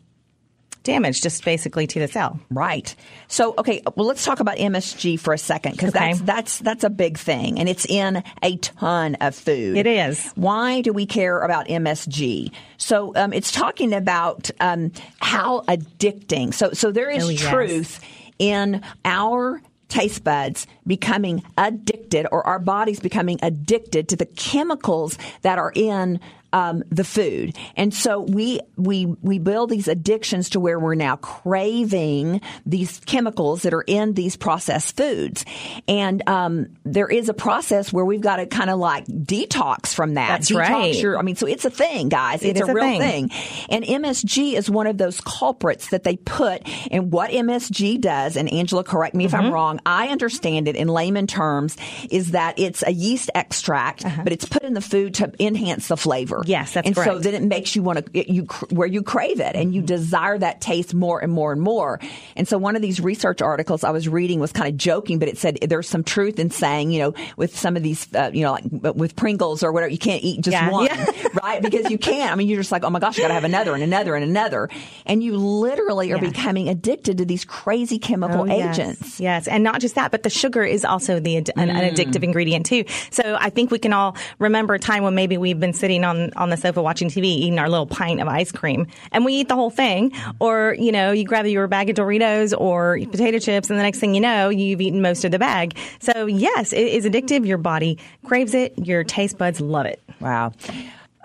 damage, 0.82 1.20
just 1.20 1.44
basically 1.44 1.86
to 1.88 1.98
the 1.98 2.06
cell. 2.08 2.38
Right. 2.50 2.94
So, 3.28 3.54
okay, 3.58 3.82
well, 3.96 4.06
let's 4.06 4.24
talk 4.24 4.38
about 4.40 4.56
MSG 4.56 5.18
for 5.18 5.32
a 5.34 5.38
second 5.38 5.72
because 5.72 5.94
Okay. 5.94 6.12
that's 6.12 6.20
that's 6.20 6.58
that's 6.60 6.84
a 6.84 6.90
big 6.90 7.18
thing, 7.18 7.58
and 7.58 7.68
it's 7.68 7.84
in 7.86 8.22
a 8.42 8.56
ton 8.58 9.16
of 9.16 9.34
food. 9.34 9.76
It 9.76 9.86
is. 9.86 10.30
Why 10.36 10.82
do 10.82 10.92
we 10.92 11.06
care 11.06 11.40
about 11.40 11.66
MSG? 11.66 12.52
So, 12.76 13.12
um, 13.16 13.32
it's 13.32 13.50
talking 13.50 13.92
about 13.92 14.50
um, 14.60 14.92
how 15.18 15.62
addicting. 15.62 16.54
So, 16.54 16.72
so 16.72 16.92
there 16.92 17.10
is 17.10 17.24
Oh, 17.24 17.28
yes. 17.30 17.40
truth 17.50 18.00
in 18.38 18.82
our 19.04 19.60
taste 19.88 20.22
buds 20.24 20.66
becoming 20.86 21.42
addicted 21.56 22.26
or 22.32 22.44
our 22.46 22.58
bodies 22.58 22.98
becoming 23.00 23.38
addicted 23.40 24.08
to 24.08 24.16
the 24.16 24.26
chemicals 24.26 25.16
that 25.42 25.58
are 25.58 25.72
in 25.76 26.18
um, 26.52 26.82
the 26.90 27.04
food. 27.04 27.56
And 27.76 27.92
so 27.92 28.20
we, 28.20 28.60
we, 28.76 29.06
we 29.06 29.38
build 29.38 29.70
these 29.70 29.88
addictions 29.88 30.50
to 30.50 30.60
where 30.60 30.78
we're 30.78 30.94
now 30.94 31.16
craving 31.16 32.40
these 32.64 33.00
chemicals 33.06 33.62
that 33.62 33.72
are 33.72 33.82
in 33.86 34.14
these 34.14 34.36
processed 34.36 34.96
foods. 34.96 35.44
And, 35.88 36.26
um, 36.28 36.66
there 36.84 37.08
is 37.08 37.28
a 37.28 37.34
process 37.34 37.92
where 37.92 38.04
we've 38.04 38.20
got 38.20 38.36
to 38.36 38.46
kind 38.46 38.70
of 38.70 38.78
like 38.78 39.06
detox 39.06 39.94
from 39.94 40.14
that. 40.14 40.28
That's 40.28 40.50
Detox 40.50 40.58
right. 40.68 40.94
your- 40.94 41.18
I 41.18 41.22
mean, 41.22 41.36
so 41.36 41.46
it's 41.46 41.64
a 41.64 41.70
thing, 41.70 42.08
guys. 42.08 42.42
It 42.42 42.56
It's 42.56 42.60
a 42.60 42.70
a 42.70 42.74
real 42.74 42.84
thing. 42.98 43.28
thing. 43.28 43.66
And 43.70 43.84
MSG 43.84 44.54
is 44.54 44.68
one 44.70 44.86
of 44.86 44.98
those 44.98 45.20
culprits 45.20 45.90
that 45.90 46.04
they 46.04 46.16
put. 46.16 46.62
And 46.90 47.12
what 47.12 47.30
MSG 47.30 48.00
does, 48.00 48.36
and 48.36 48.52
Angela, 48.52 48.84
correct 48.84 49.14
me 49.14 49.24
if 49.24 49.32
Mm-hmm. 49.32 49.46
I'm 49.46 49.52
wrong, 49.52 49.80
I 49.84 50.08
understand 50.08 50.66
it 50.68 50.76
in 50.76 50.88
layman 50.88 51.26
terms, 51.26 51.76
is 52.10 52.30
that 52.32 52.58
it's 52.58 52.82
a 52.86 52.92
yeast 52.92 53.30
extract, 53.34 54.04
but 54.24 54.32
it's 54.32 54.44
put 54.46 54.62
in 54.62 54.72
the 54.74 54.80
food 54.80 55.14
to 55.14 55.32
enhance 55.40 55.88
the 55.88 55.96
flavor. 55.96 56.35
Uh-huh. 56.36 56.44
Yes, 56.46 56.72
that's 56.74 56.86
And 56.86 56.96
so 56.96 57.18
then 57.18 57.34
it 57.34 57.42
makes 57.42 57.74
you 57.76 57.82
want 57.82 58.12
to, 58.12 58.32
you 58.32 58.42
where 58.70 58.86
you 58.86 59.02
crave 59.02 59.40
it 59.40 59.54
and 59.56 59.74
you 59.74 59.80
Mm-hmm. 59.80 59.86
desire 59.86 60.38
that 60.38 60.60
taste 60.60 60.94
more 60.94 61.20
and 61.20 61.32
more 61.32 61.52
and 61.52 61.60
more. 61.60 62.00
And 62.34 62.46
so 62.48 62.58
one 62.58 62.76
of 62.76 62.82
these 62.82 63.00
research 63.00 63.42
articles 63.42 63.84
I 63.84 63.90
was 63.90 64.08
reading 64.08 64.40
was 64.40 64.52
kind 64.52 64.68
of 64.68 64.76
joking, 64.76 65.18
but 65.18 65.28
it 65.28 65.38
said 65.38 65.58
there's 65.62 65.88
some 65.88 66.02
truth 66.04 66.38
in 66.38 66.50
saying, 66.50 66.90
you 66.90 66.98
know, 67.00 67.14
with 67.36 67.56
some 67.56 67.76
of 67.76 67.82
these, 67.82 68.06
uh, 68.14 68.30
you 68.32 68.42
know, 68.42 68.52
like 68.52 68.64
with 68.70 69.16
Pringles 69.16 69.62
or 69.62 69.72
whatever, 69.72 69.90
you 69.90 69.98
can't 69.98 70.22
eat 70.22 70.40
just 70.40 70.52
Yeah. 70.52 70.70
one 70.70 70.86
Yeah. 70.86 71.06
right? 71.42 71.60
Because 71.62 71.90
you 71.90 71.98
can't. 71.98 72.32
I 72.32 72.34
mean, 72.36 72.48
you're 72.48 72.60
just 72.60 72.72
like, 72.72 72.84
oh 72.84 72.90
my 72.90 72.98
gosh, 73.00 73.18
I 73.18 73.22
got 73.22 73.28
to 73.28 73.34
have 73.34 73.44
another 73.44 73.74
and 73.74 73.82
another 73.82 74.14
and 74.14 74.24
another. 74.24 74.68
And 75.04 75.22
you 75.22 75.36
literally 75.36 76.12
are 76.12 76.16
Yeah. 76.16 76.30
becoming 76.30 76.68
addicted 76.68 77.18
to 77.18 77.24
these 77.24 77.44
crazy 77.44 77.98
chemical 77.98 78.42
Oh, 78.42 78.52
agents. 78.52 79.20
Yes, 79.20 79.46
and 79.48 79.62
not 79.64 79.80
just 79.80 79.94
that, 79.94 80.10
but 80.10 80.22
the 80.22 80.30
sugar 80.30 80.62
is 80.64 80.84
also 80.84 81.20
the 81.20 81.36
an, 81.36 81.44
an 81.56 81.68
addictive 81.70 82.22
ingredient 82.22 82.66
too. 82.66 82.84
So 83.10 83.36
I 83.38 83.50
think 83.50 83.70
we 83.70 83.78
can 83.78 83.92
all 83.92 84.16
remember 84.38 84.74
a 84.74 84.78
time 84.78 85.02
when 85.04 85.14
maybe 85.14 85.36
we've 85.38 85.58
been 85.60 85.72
sitting 85.72 86.04
on 86.04 86.25
on 86.36 86.50
the 86.50 86.56
sofa 86.56 86.82
watching 86.82 87.08
TV, 87.08 87.24
eating 87.24 87.58
our 87.58 87.68
little 87.68 87.86
pint 87.86 88.20
of 88.20 88.28
ice 88.28 88.52
cream, 88.52 88.86
and 89.12 89.24
we 89.24 89.34
eat 89.34 89.48
the 89.48 89.54
whole 89.54 89.70
thing, 89.70 90.12
or 90.40 90.76
you 90.78 90.92
know, 90.92 91.12
you 91.12 91.24
grab 91.24 91.46
your 91.46 91.66
bag 91.68 91.90
of 91.90 91.96
Doritos 91.96 92.58
or 92.58 92.98
potato 93.10 93.38
chips, 93.38 93.70
and 93.70 93.78
the 93.78 93.82
next 93.82 93.98
thing 93.98 94.14
you 94.14 94.20
know, 94.20 94.48
you've 94.48 94.80
eaten 94.80 95.02
most 95.02 95.24
of 95.24 95.30
the 95.30 95.38
bag. 95.38 95.76
So 96.00 96.26
yes, 96.26 96.72
it 96.72 96.86
is 96.86 97.04
addictive. 97.04 97.46
Your 97.46 97.58
body 97.58 97.98
craves 98.24 98.54
it. 98.54 98.74
Your 98.78 99.04
taste 99.04 99.38
buds 99.38 99.60
love 99.60 99.86
it. 99.86 100.02
Wow. 100.20 100.52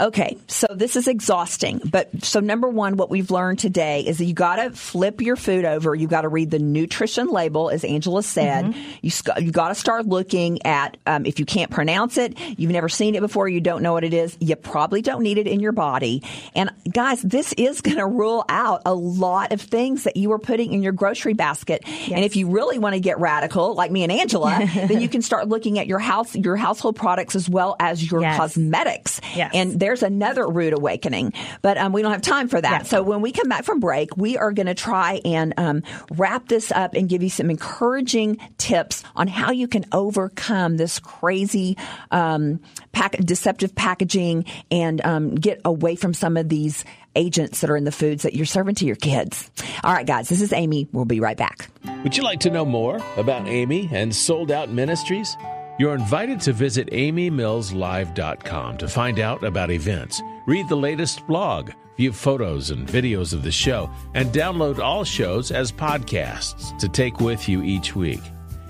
Okay, 0.01 0.35
so 0.47 0.65
this 0.73 0.95
is 0.95 1.07
exhausting. 1.07 1.79
But 1.85 2.23
so 2.23 2.39
number 2.39 2.67
one, 2.67 2.97
what 2.97 3.11
we've 3.11 3.29
learned 3.29 3.59
today 3.59 4.01
is 4.01 4.17
that 4.17 4.25
you 4.25 4.33
got 4.33 4.55
to 4.55 4.71
flip 4.71 5.21
your 5.21 5.35
food 5.35 5.63
over. 5.63 5.93
You 5.93 6.07
got 6.07 6.21
to 6.21 6.27
read 6.27 6.49
the 6.49 6.57
nutrition 6.57 7.27
label, 7.27 7.69
as 7.69 7.83
Angela 7.83 8.23
said. 8.23 8.65
Mm-hmm. 8.65 8.81
You 9.01 9.09
sc- 9.11 9.39
you 9.39 9.51
got 9.51 9.67
to 9.67 9.75
start 9.75 10.07
looking 10.07 10.65
at 10.65 10.97
um, 11.05 11.25
if 11.27 11.39
you 11.39 11.45
can't 11.45 11.69
pronounce 11.69 12.17
it, 12.17 12.39
you've 12.57 12.71
never 12.71 12.89
seen 12.89 13.13
it 13.13 13.21
before, 13.21 13.47
you 13.47 13.61
don't 13.61 13.83
know 13.83 13.93
what 13.93 14.03
it 14.03 14.13
is. 14.13 14.35
You 14.39 14.55
probably 14.55 15.03
don't 15.03 15.21
need 15.21 15.37
it 15.37 15.45
in 15.47 15.59
your 15.59 15.71
body. 15.71 16.23
And 16.55 16.71
guys, 16.91 17.21
this 17.21 17.53
is 17.53 17.81
going 17.81 17.97
to 17.97 18.07
rule 18.07 18.43
out 18.49 18.81
a 18.87 18.93
lot 18.95 19.51
of 19.51 19.61
things 19.61 20.05
that 20.05 20.17
you 20.17 20.31
are 20.31 20.39
putting 20.39 20.73
in 20.73 20.81
your 20.81 20.93
grocery 20.93 21.33
basket. 21.33 21.83
And 22.11 22.25
if 22.25 22.35
you 22.35 22.49
really 22.49 22.79
want 22.79 22.95
to 22.95 22.99
get 22.99 23.19
radical, 23.19 23.75
like 23.75 23.91
me 23.91 24.01
and 24.01 24.11
Angela, 24.11 24.67
then 24.73 24.99
you 24.99 25.09
can 25.09 25.21
start 25.21 25.47
looking 25.47 25.77
at 25.77 25.85
your 25.85 25.99
house 25.99 26.35
your 26.35 26.55
household 26.55 26.95
products 26.95 27.35
as 27.35 27.47
well 27.47 27.75
as 27.79 28.09
your 28.09 28.21
Yes. 28.21 28.37
cosmetics. 28.37 29.21
Yes. 29.35 29.51
And 29.53 29.79
there's 29.91 30.03
another 30.03 30.47
rude 30.47 30.71
awakening, 30.71 31.33
but 31.61 31.77
um, 31.77 31.91
we 31.91 32.01
don't 32.01 32.13
have 32.13 32.21
time 32.21 32.47
for 32.47 32.61
that. 32.61 32.81
Yeah. 32.81 32.83
So 32.83 33.03
when 33.03 33.19
we 33.19 33.33
come 33.33 33.49
back 33.49 33.65
from 33.65 33.81
break, 33.81 34.15
we 34.15 34.37
are 34.37 34.53
going 34.53 34.67
to 34.67 34.73
try 34.73 35.19
and 35.25 35.53
um, 35.57 35.83
wrap 36.11 36.47
this 36.47 36.71
up 36.71 36.93
and 36.93 37.09
give 37.09 37.21
you 37.21 37.29
some 37.29 37.49
encouraging 37.49 38.37
tips 38.57 39.03
on 39.17 39.27
how 39.27 39.51
you 39.51 39.67
can 39.67 39.83
overcome 39.91 40.77
this 40.77 40.97
crazy 40.99 41.77
um, 42.09 42.61
pack- 42.93 43.17
deceptive 43.17 43.75
packaging 43.75 44.45
and 44.71 45.05
um, 45.05 45.35
get 45.35 45.59
away 45.65 45.95
from 45.97 46.13
some 46.13 46.37
of 46.37 46.47
these 46.47 46.85
agents 47.13 47.59
that 47.59 47.69
are 47.69 47.75
in 47.75 47.83
the 47.83 47.91
foods 47.91 48.23
that 48.23 48.33
you're 48.33 48.45
serving 48.45 48.75
to 48.75 48.85
your 48.85 48.95
kids. 48.95 49.51
All 49.83 49.93
right, 49.93 50.07
guys, 50.07 50.29
this 50.29 50.39
is 50.39 50.53
Amy. 50.53 50.87
We'll 50.93 51.03
be 51.03 51.19
right 51.19 51.35
back. 51.35 51.69
Would 52.03 52.15
you 52.15 52.23
like 52.23 52.39
to 52.41 52.49
know 52.49 52.63
more 52.63 53.01
about 53.17 53.45
Amy 53.49 53.89
and 53.91 54.15
Sold 54.15 54.51
Out 54.51 54.69
Ministries? 54.69 55.35
You're 55.81 55.95
invited 55.95 56.39
to 56.41 56.53
visit 56.53 56.91
amymillslive.com 56.91 58.77
to 58.77 58.87
find 58.87 59.19
out 59.19 59.43
about 59.43 59.71
events, 59.71 60.21
read 60.45 60.69
the 60.69 60.75
latest 60.75 61.25
blog, 61.25 61.71
view 61.97 62.13
photos 62.13 62.69
and 62.69 62.87
videos 62.87 63.33
of 63.33 63.41
the 63.41 63.51
show, 63.51 63.89
and 64.13 64.29
download 64.29 64.77
all 64.77 65.03
shows 65.03 65.49
as 65.49 65.71
podcasts 65.71 66.77
to 66.77 66.87
take 66.87 67.19
with 67.19 67.49
you 67.49 67.63
each 67.63 67.95
week. 67.95 68.21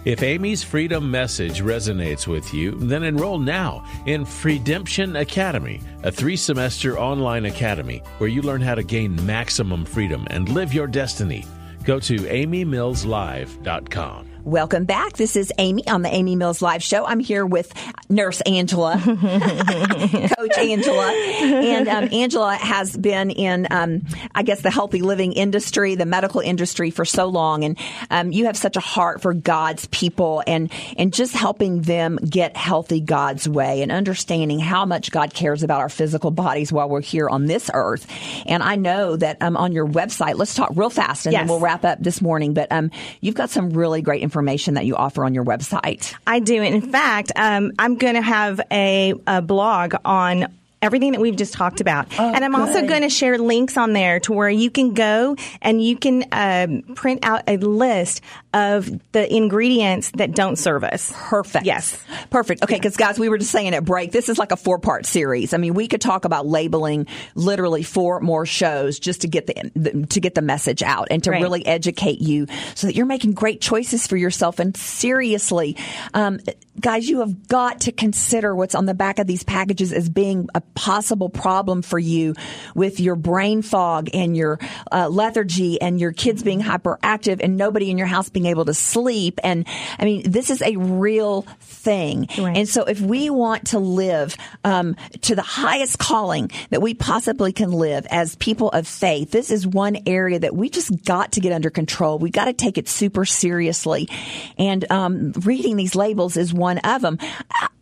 If 0.06 0.24
Amy's 0.24 0.64
freedom 0.64 1.12
message 1.12 1.60
resonates 1.60 2.28
with 2.28 2.54
you, 2.54 2.76
then 2.76 3.04
enroll 3.04 3.40
now 3.40 3.84
in 4.06 4.24
Freedemption 4.24 5.18
Academy, 5.18 5.82
a 6.04 6.12
three 6.14 6.38
semester 6.38 6.98
online 6.98 7.44
academy 7.44 8.02
where 8.20 8.30
you 8.30 8.42
learn 8.42 8.62
how 8.62 8.76
to 8.76 8.84
gain 8.84 9.26
maximum 9.26 9.84
freedom 9.84 10.26
and 10.30 10.48
live 10.48 10.74
your 10.74 10.88
destiny. 10.88 11.44
Go 11.84 12.00
to 12.00 12.20
amymillslive.com. 12.20 14.31
Welcome 14.44 14.86
back. 14.86 15.18
This 15.18 15.36
is 15.36 15.54
Amy 15.60 15.88
on 15.88 16.02
the 16.02 16.10
Amy 16.10 16.36
Mills 16.36 16.64
Live 16.64 16.82
Show. 16.82 17.06
I'm 17.06 17.20
here 17.20 17.46
with 17.46 17.72
Nurse 18.10 18.42
Angela, 18.42 19.00
Coach 19.06 20.58
Angela, 20.58 21.12
and 21.12 21.88
um, 21.88 22.10
Angela 22.12 22.56
has 22.56 22.98
been 22.98 23.30
in, 23.30 23.68
um, 23.70 24.02
I 24.34 24.42
guess, 24.42 24.62
the 24.62 24.72
healthy 24.72 25.04
living 25.04 25.34
industry, 25.34 25.94
the 25.94 26.08
medical 26.08 26.42
industry 26.42 26.90
for 26.90 27.06
so 27.06 27.28
long, 27.28 27.64
and 27.64 27.78
um, 28.10 28.32
you 28.32 28.46
have 28.46 28.58
such 28.58 28.76
a 28.78 28.80
heart 28.80 29.22
for 29.22 29.36
God's 29.36 29.86
people 29.88 30.44
and 30.48 30.72
and 30.98 31.14
just 31.14 31.36
helping 31.36 31.84
them 31.84 32.18
get 32.18 32.58
healthy 32.58 33.00
God's 33.00 33.48
way 33.48 33.84
and 33.84 33.92
understanding 33.92 34.60
how 34.60 34.86
much 34.88 35.12
God 35.12 35.36
cares 35.36 35.62
about 35.62 35.82
our 35.82 35.90
physical 35.90 36.32
bodies 36.32 36.74
while 36.74 36.90
we're 36.90 37.02
here 37.02 37.30
on 37.30 37.46
this 37.46 37.70
earth. 37.76 38.08
And 38.48 38.64
I 38.64 38.76
know 38.76 39.16
that 39.18 39.40
um, 39.40 39.56
on 39.56 39.72
your 39.72 39.88
website, 39.88 40.36
let's 40.36 40.56
talk 40.56 40.72
real 40.74 40.90
fast, 40.90 41.28
and 41.28 41.36
then 41.36 41.48
we'll 41.48 41.60
wrap 41.60 41.86
up 41.86 42.00
this 42.00 42.24
morning. 42.24 42.56
But 42.56 42.72
um, 42.72 42.90
you've 43.20 43.36
got 43.36 43.52
some 43.52 43.70
really 43.70 44.02
great 44.02 44.24
information 44.24 44.31
that 44.76 44.86
you 44.86 44.96
offer 44.96 45.24
on 45.26 45.34
your 45.34 45.46
website. 45.46 46.16
I 46.26 46.40
do. 46.40 46.62
In 46.62 46.82
fact, 46.82 47.32
um, 47.36 47.72
I'm 47.78 47.98
going 47.98 48.16
to 48.16 48.22
have 48.22 48.62
a, 48.72 49.14
a 49.28 49.42
blog 49.42 49.96
on 50.04 50.48
everything 50.82 51.12
that 51.12 51.22
we've 51.22 51.36
just 51.36 51.54
talked 51.54 51.80
about. 51.80 52.08
Oh, 52.18 52.34
and 52.34 52.44
I'm 52.44 52.56
also 52.56 52.86
going 52.88 53.04
to 53.04 53.10
share 53.10 53.38
links 53.38 53.78
on 53.78 53.94
there 53.94 54.20
to 54.22 54.34
where 54.34 54.50
you 54.50 54.72
can 54.72 54.94
go 54.94 55.36
and 55.62 55.84
you 55.84 55.96
can 55.96 56.26
um, 56.32 56.96
print 56.96 57.24
out 57.24 57.44
a 57.48 57.58
list 57.58 58.22
of 58.54 58.90
the 59.12 59.34
ingredients 59.34 60.12
that 60.16 60.34
don't 60.34 60.58
serve 60.58 60.84
us. 60.84 61.14
Perfect. 61.16 61.66
Yes. 61.66 62.04
Perfect. 62.32 62.64
Okay, 62.64 62.76
because 62.76 62.96
guys, 62.96 63.20
we 63.20 63.28
were 63.28 63.38
just 63.38 63.52
saying 63.52 63.76
at 63.76 63.84
break, 63.84 64.14
this 64.14 64.30
is 64.30 64.38
like 64.38 64.54
a 64.54 64.56
four 64.56 64.80
part 64.80 65.06
series. 65.06 65.54
I 65.54 65.58
mean, 65.58 65.74
we 65.74 65.90
could 65.90 66.00
talk 66.00 66.24
about 66.24 66.48
labeling 66.48 67.06
literally 67.36 67.84
four 67.84 68.22
more 68.22 68.46
shows 68.46 69.00
just 69.00 69.22
to 69.22 69.28
get 69.28 69.48
the, 69.48 69.72
the 69.76 70.08
to 70.08 70.22
get 70.22 70.34
the 70.34 70.42
message 70.42 70.82
out 70.82 71.10
and 71.12 71.22
to 71.26 71.32
Right. 71.32 71.42
really 71.42 71.66
educate 71.66 72.22
you 72.22 72.48
so 72.74 72.88
that 72.88 72.96
you're 72.96 73.06
making 73.06 73.34
great 73.34 73.60
choices 73.60 74.08
for 74.08 74.16
yourself. 74.16 74.60
And 74.60 74.76
seriously, 74.78 75.76
um, 76.14 76.40
guys, 76.80 77.10
you 77.10 77.20
have 77.20 77.50
got 77.50 77.82
to 77.82 77.92
consider 77.92 78.56
what's 78.56 78.76
on 78.76 78.86
the 78.86 78.94
back 78.94 79.20
of 79.20 79.28
these 79.28 79.44
packages 79.44 79.92
as 79.92 80.08
being 80.08 80.48
a 80.56 80.62
possible 80.74 81.28
problem 81.30 81.82
for 81.82 82.00
you 82.00 82.34
with 82.76 83.02
your 83.02 83.16
brain 83.16 83.62
fog 83.62 84.10
and 84.14 84.38
your 84.38 84.58
uh, 84.92 85.10
lethargy 85.10 85.82
and 85.82 86.00
your 86.00 86.14
kids 86.14 86.44
being 86.44 86.62
hyperactive 86.62 87.42
and 87.44 87.58
nobody 87.58 87.92
in 87.92 87.98
your 87.98 88.08
house 88.08 88.30
being 88.30 88.46
able 88.46 88.64
to 88.66 88.74
sleep. 88.74 89.40
And 89.44 89.68
I 90.00 90.06
mean, 90.06 90.32
this 90.32 90.50
is 90.50 90.62
a 90.62 90.78
real 90.78 91.42
thing. 91.60 92.21
Right. 92.38 92.58
And 92.58 92.68
so 92.68 92.84
if 92.84 93.00
we 93.02 93.30
want 93.30 93.68
to 93.68 93.80
live 93.80 94.36
um, 94.64 94.96
to 95.22 95.36
the 95.36 95.42
highest 95.42 96.00
calling 96.00 96.52
that 96.70 96.82
we 96.82 96.94
possibly 96.94 97.52
can 97.54 97.72
live 97.72 98.06
as 98.10 98.36
people 98.36 98.70
of 98.70 98.88
faith, 98.88 99.32
this 99.32 99.52
is 99.52 99.66
one 99.68 99.98
area 100.06 100.40
that 100.40 100.56
we 100.56 100.70
just 100.70 101.04
got 101.06 101.34
to 101.34 101.40
get 101.40 101.52
under 101.52 101.70
control. 101.70 102.20
We 102.20 102.30
got 102.30 102.46
to 102.46 102.54
take 102.54 102.78
it 102.78 102.88
super 102.90 103.26
seriously. 103.26 104.10
And 104.58 104.90
um, 104.92 105.32
reading 105.34 105.76
these 105.76 105.96
labels 105.96 106.38
is 106.38 106.54
one 106.54 106.78
of 106.80 107.02
them. 107.02 107.18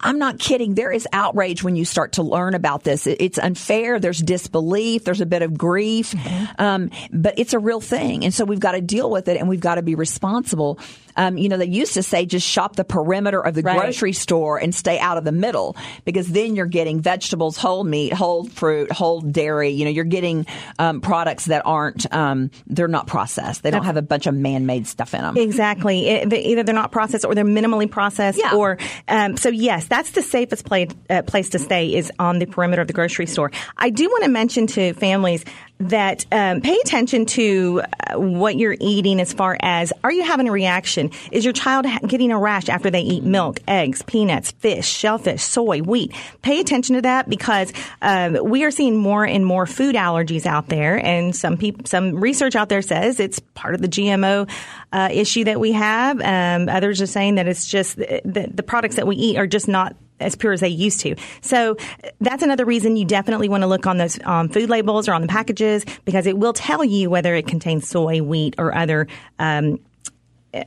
I'm 0.02 0.18
not 0.18 0.40
kidding. 0.40 0.76
There 0.76 0.92
is 0.92 1.08
outrage 1.12 1.64
when 1.64 1.76
you 1.76 1.84
start 1.86 2.14
to 2.14 2.24
learn 2.24 2.54
about 2.56 2.84
this. 2.84 3.06
It's 3.06 3.38
unfair. 3.38 4.00
There's 4.00 4.20
disbelief. 4.20 5.04
There's 5.04 5.22
a 5.22 5.26
bit 5.26 5.42
of 5.42 5.58
grief. 5.58 6.16
Um, 6.58 6.90
but 7.12 7.34
it's 7.38 7.54
a 7.54 7.60
real 7.60 7.82
thing. 7.82 8.24
And 8.24 8.34
so 8.34 8.46
we've 8.46 8.60
got 8.60 8.72
to 8.74 8.82
deal 8.82 9.10
with 9.10 9.28
it 9.28 9.38
and 9.38 9.50
we've 9.50 9.60
got 9.60 9.76
to 9.76 9.82
be 9.82 9.96
responsible. 9.96 10.80
Um, 11.18 11.38
you 11.38 11.50
know, 11.50 11.58
they 11.58 11.66
used 11.66 11.96
to 11.96 12.04
say 12.04 12.26
just 12.26 12.48
shop 12.48 12.76
the 12.78 12.86
perimeter 12.86 13.42
of 13.42 13.56
the 13.56 13.62
Right. 13.62 13.78
grocery 13.78 14.14
store 14.14 14.29
and 14.38 14.74
stay 14.74 15.00
out 15.00 15.18
of 15.18 15.24
the 15.24 15.32
middle 15.32 15.76
because 16.06 16.28
then 16.30 16.56
you're 16.56 16.66
getting 16.66 17.02
vegetables, 17.02 17.58
whole 17.58 17.84
meat, 17.84 18.14
whole 18.14 18.46
fruit, 18.46 18.92
whole 18.92 19.22
dairy. 19.22 19.70
You 19.70 19.86
know, 19.86 19.92
you're 19.92 20.04
getting 20.04 20.46
um, 20.78 21.02
products 21.02 21.46
that 21.46 21.64
aren't, 21.66 22.12
um, 22.14 22.52
they're 22.68 22.88
not 22.88 23.08
processed. 23.08 23.64
They 23.64 23.72
don't 23.72 23.86
have 23.86 23.98
a 23.98 24.02
bunch 24.02 24.28
of 24.28 24.36
man-made 24.36 24.88
stuff 24.88 25.14
in 25.14 25.22
them. 25.22 25.38
Exactly. 25.38 26.08
It, 26.08 26.30
they, 26.30 26.44
either 26.44 26.64
they're 26.64 26.76
not 26.76 26.92
processed 26.92 27.26
or 27.26 27.34
they're 27.36 27.44
minimally 27.44 27.90
processed. 27.90 28.38
Yeah. 28.38 28.56
Or 28.56 28.78
um, 29.08 29.38
so 29.38 29.50
yes, 29.50 29.88
that's 29.88 30.12
the 30.12 30.22
safest 30.22 30.66
play, 30.66 30.88
uh, 31.10 31.22
place 31.24 31.50
to 31.50 31.60
stay 31.60 31.96
is 31.96 32.12
on 32.20 32.40
the 32.40 32.46
perimeter 32.46 32.82
of 32.82 32.88
the 32.88 32.94
grocery 32.94 33.26
store. 33.26 33.52
I 33.78 33.90
do 33.90 34.08
want 34.08 34.24
to 34.24 34.30
mention 34.30 34.68
to 34.68 34.94
families 34.94 35.44
that 35.80 36.26
um, 36.32 36.60
pay 36.60 36.78
attention 36.84 37.26
to 37.26 37.82
uh, 37.82 38.20
what 38.20 38.58
you're 38.58 38.76
eating 38.82 39.22
as 39.22 39.32
far 39.32 39.58
as 39.62 39.94
are 40.04 40.12
you 40.12 40.24
having 40.24 40.48
a 40.48 40.52
reaction? 40.52 41.12
Is 41.32 41.46
your 41.46 41.54
child 41.54 41.86
getting 42.06 42.32
a 42.32 42.38
rash 42.38 42.68
after 42.68 42.90
they 42.90 43.02
eat 43.02 43.24
milk, 43.24 43.60
eggs, 43.68 44.02
peanuts, 44.02 44.52
fish, 44.52 44.88
shellfish, 44.88 45.42
soy, 45.42 45.80
wheat? 45.80 46.14
Pay 46.42 46.60
attention 46.60 46.96
to 46.96 47.02
that 47.04 47.30
because 47.30 47.72
um, 48.02 48.38
we 48.44 48.66
are 48.66 48.72
seeing 48.72 48.98
more 48.98 49.26
and 49.26 49.46
more 49.46 49.66
food 49.66 49.96
allergies 49.96 50.46
out 50.46 50.68
there, 50.68 51.04
and 51.04 51.34
some 51.34 51.56
people, 51.56 51.86
some 51.86 52.20
research 52.20 52.56
out 52.56 52.68
there 52.68 52.82
says 52.82 53.20
it's 53.20 53.40
part 53.40 53.74
of 53.74 53.82
the 53.82 53.88
GMO 53.88 54.50
uh, 54.92 55.10
issue 55.12 55.46
that 55.46 55.60
we 55.62 55.72
have. 55.72 56.20
Um, 56.22 56.68
others 56.68 57.02
are 57.02 57.08
saying 57.08 57.36
that 57.36 57.48
it's 57.48 57.66
just 57.66 57.96
the, 57.96 58.52
the 58.54 58.64
products 58.64 58.98
that 58.98 59.08
we 59.08 59.16
eat 59.16 59.38
are 59.38 59.48
just 59.48 59.70
not 59.70 59.96
as 60.20 60.36
pure 60.36 60.54
as 60.54 60.60
they 60.60 60.70
used 60.70 61.00
to. 61.02 61.16
So 61.42 61.78
that's 62.22 62.44
another 62.44 62.66
reason 62.66 62.98
you 62.98 63.06
definitely 63.06 63.50
want 63.50 63.64
to 63.64 63.68
look 63.68 63.88
on 63.88 63.98
those 63.98 64.20
um, 64.24 64.50
food 64.50 64.70
labels 64.70 65.08
or 65.08 65.14
on 65.14 65.22
the 65.22 65.28
packages 65.28 65.86
because 66.06 66.26
it 66.26 66.38
will 66.38 66.54
tell 66.54 66.84
you 66.84 67.10
whether 67.10 67.36
it 67.36 67.48
contains 67.48 67.88
soy, 67.88 68.22
wheat, 68.22 68.56
or 68.58 68.76
other 68.76 69.08
um, 69.40 69.80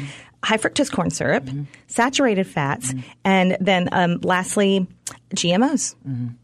High 0.44 0.56
fructose 0.56 0.90
corn 0.90 1.10
syrup, 1.10 1.48
saturated 1.86 2.46
fats, 2.46 2.94
and 3.24 3.56
then 3.60 3.88
um, 3.92 4.18
lastly, 4.22 4.86
GMOs. 5.34 5.94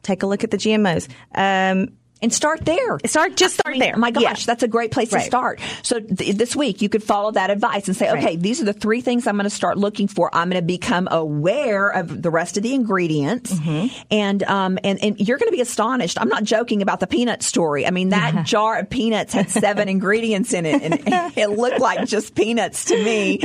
Take 0.02 0.22
a 0.22 0.26
look 0.26 0.44
at 0.44 0.50
the 0.50 0.56
GMOs. 0.58 1.08
Um, 1.34 1.92
And 2.22 2.32
start 2.32 2.64
there. 2.64 2.98
Start- 3.04 3.36
just 3.36 3.54
start 3.54 3.68
I 3.76 3.78
mean, 3.78 3.80
there. 3.80 3.96
My 3.98 4.10
gosh, 4.10 4.22
Yeah. 4.22 4.34
that's 4.46 4.62
a 4.62 4.68
great 4.68 4.90
place 4.90 5.10
to 5.10 5.20
start. 5.20 5.60
So 5.82 6.00
th- 6.00 6.34
this 6.36 6.56
week 6.56 6.80
you 6.80 6.88
could 6.88 7.02
follow 7.02 7.30
that 7.32 7.50
advice 7.50 7.88
and 7.88 7.96
say, 7.96 8.10
okay, 8.10 8.24
Right. 8.24 8.40
these 8.40 8.60
are 8.62 8.64
the 8.64 8.72
three 8.72 9.02
things 9.02 9.26
I'm 9.26 9.36
going 9.36 9.44
to 9.44 9.50
start 9.50 9.76
looking 9.76 10.08
for. 10.08 10.34
I'm 10.34 10.48
going 10.48 10.60
to 10.60 10.66
become 10.66 11.08
aware 11.10 11.90
of 11.90 12.22
the 12.22 12.30
rest 12.30 12.56
of 12.56 12.62
the 12.62 12.72
ingredients, 12.74 13.52
Mm-hmm. 13.52 13.88
and 14.10 14.42
um 14.44 14.78
and 14.82 14.98
and 15.04 15.20
you're 15.20 15.36
going 15.36 15.50
to 15.50 15.54
be 15.56 15.60
astonished. 15.60 16.18
I'm 16.20 16.28
not 16.30 16.42
joking 16.44 16.80
about 16.80 17.00
the 17.00 17.06
peanut 17.06 17.42
story. 17.42 17.86
I 17.86 17.90
mean, 17.90 18.08
that 18.08 18.46
jar 18.46 18.78
of 18.78 18.88
peanuts 18.88 19.34
had 19.34 19.50
seven 19.50 19.88
ingredients 19.96 20.54
in 20.54 20.64
it, 20.64 20.82
and 20.82 21.02
it 21.36 21.50
looked 21.50 21.80
like 21.80 22.06
just 22.08 22.34
peanuts 22.34 22.86
to 22.86 22.96
me. 23.04 23.38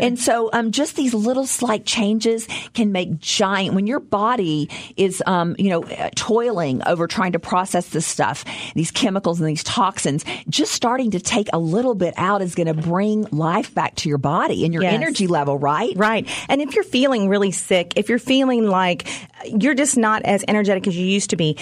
And 0.00 0.16
so, 0.18 0.48
um, 0.52 0.70
just 0.70 0.94
these 0.94 1.12
little 1.12 1.46
slight 1.46 1.84
changes 1.86 2.46
can 2.72 2.92
make 2.92 3.18
giant. 3.18 3.74
When 3.74 3.88
your 3.88 4.00
body 4.00 4.70
is, 4.96 5.22
um, 5.26 5.56
you 5.58 5.70
know, 5.70 5.82
toiling 6.14 6.82
over 6.86 7.06
trying 7.08 7.32
to 7.32 7.38
process 7.40 7.88
this 7.88 8.11
stuff, 8.12 8.44
these 8.74 8.90
chemicals 8.90 9.40
and 9.40 9.48
these 9.48 9.64
toxins, 9.64 10.24
just 10.48 10.72
starting 10.72 11.10
to 11.12 11.20
take 11.20 11.48
a 11.52 11.58
little 11.58 11.94
bit 11.94 12.14
out 12.16 12.42
is 12.42 12.54
going 12.54 12.66
to 12.68 12.74
bring 12.74 13.22
life 13.32 13.74
back 13.74 13.94
to 13.96 14.08
your 14.08 14.18
body 14.18 14.64
and 14.64 14.72
your 14.74 14.82
Yes. 14.82 14.94
energy 14.94 15.26
level, 15.26 15.58
right? 15.58 15.92
Right. 15.96 16.28
And 16.48 16.60
if 16.60 16.74
you're 16.74 16.84
feeling 16.84 17.28
really 17.28 17.50
sick, 17.50 17.94
if 17.96 18.08
you're 18.08 18.18
feeling 18.18 18.66
like 18.68 19.08
you're 19.46 19.74
just 19.74 19.96
not 19.96 20.22
as 20.22 20.44
energetic 20.46 20.86
as 20.86 20.96
you 20.96 21.06
used 21.06 21.30
to 21.30 21.36
be, 21.36 21.56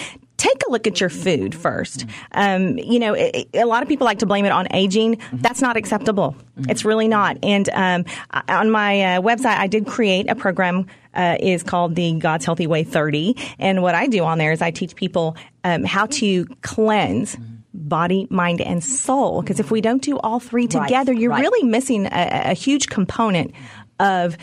look 0.71 0.87
at 0.87 0.99
your 0.99 1.09
food 1.09 1.53
first. 1.53 2.05
Um, 2.31 2.77
you 2.77 2.99
know, 2.99 3.13
it, 3.13 3.49
a 3.53 3.65
lot 3.65 3.83
of 3.83 3.89
people 3.89 4.05
like 4.05 4.19
to 4.19 4.25
blame 4.25 4.45
it 4.45 4.51
on 4.51 4.67
aging. 4.73 5.19
That's 5.33 5.61
not 5.61 5.77
acceptable. 5.77 6.35
It's 6.69 6.85
really 6.85 7.07
not. 7.07 7.37
And 7.43 7.69
um, 7.69 8.05
on 8.47 8.71
my 8.71 9.01
uh, 9.01 9.21
website, 9.21 9.57
I 9.57 9.67
did 9.67 9.85
create 9.87 10.29
a 10.29 10.35
program. 10.35 10.87
Uh, 11.13 11.35
is 11.41 11.61
called 11.61 11.93
the 11.95 12.13
God's 12.13 12.45
Healthy 12.45 12.67
Way 12.67 12.85
30. 12.85 13.35
And 13.59 13.81
what 13.81 13.95
I 13.95 14.07
do 14.07 14.23
on 14.23 14.37
there 14.37 14.53
is 14.53 14.61
I 14.61 14.71
teach 14.71 14.95
people 14.95 15.35
um, 15.65 15.83
how 15.83 16.05
to 16.05 16.45
cleanse 16.61 17.35
body, 17.73 18.27
mind, 18.29 18.61
and 18.61 18.81
soul. 18.81 19.41
Because 19.41 19.59
if 19.59 19.71
we 19.71 19.81
don't 19.81 20.01
do 20.01 20.17
all 20.19 20.39
three 20.39 20.67
together, 20.67 21.11
right, 21.11 21.21
you're 21.21 21.31
right. 21.31 21.41
really 21.41 21.67
missing 21.67 22.05
a, 22.05 22.51
a 22.51 22.53
huge 22.53 22.87
component 22.87 23.53
of 23.99 24.37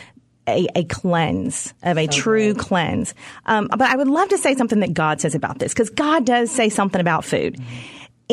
a, 0.49 0.67
a, 0.75 0.85
cleanse, 0.85 1.75
of 1.83 1.99
a 1.99 2.07
so 2.07 2.13
true 2.13 2.55
good. 2.55 2.63
cleanse. 2.63 3.15
Um, 3.47 3.69
but 3.69 3.83
I 3.83 3.97
would 3.97 4.09
love 4.09 4.29
to 4.31 4.39
say 4.39 4.55
something 4.55 4.81
that 4.81 4.95
God 4.95 5.21
says 5.21 5.35
about 5.35 5.59
this, 5.59 5.73
because 5.73 5.91
God 5.91 6.25
does 6.25 6.51
say 6.51 6.69
something 6.69 7.01
about 7.01 7.25
food. 7.25 7.61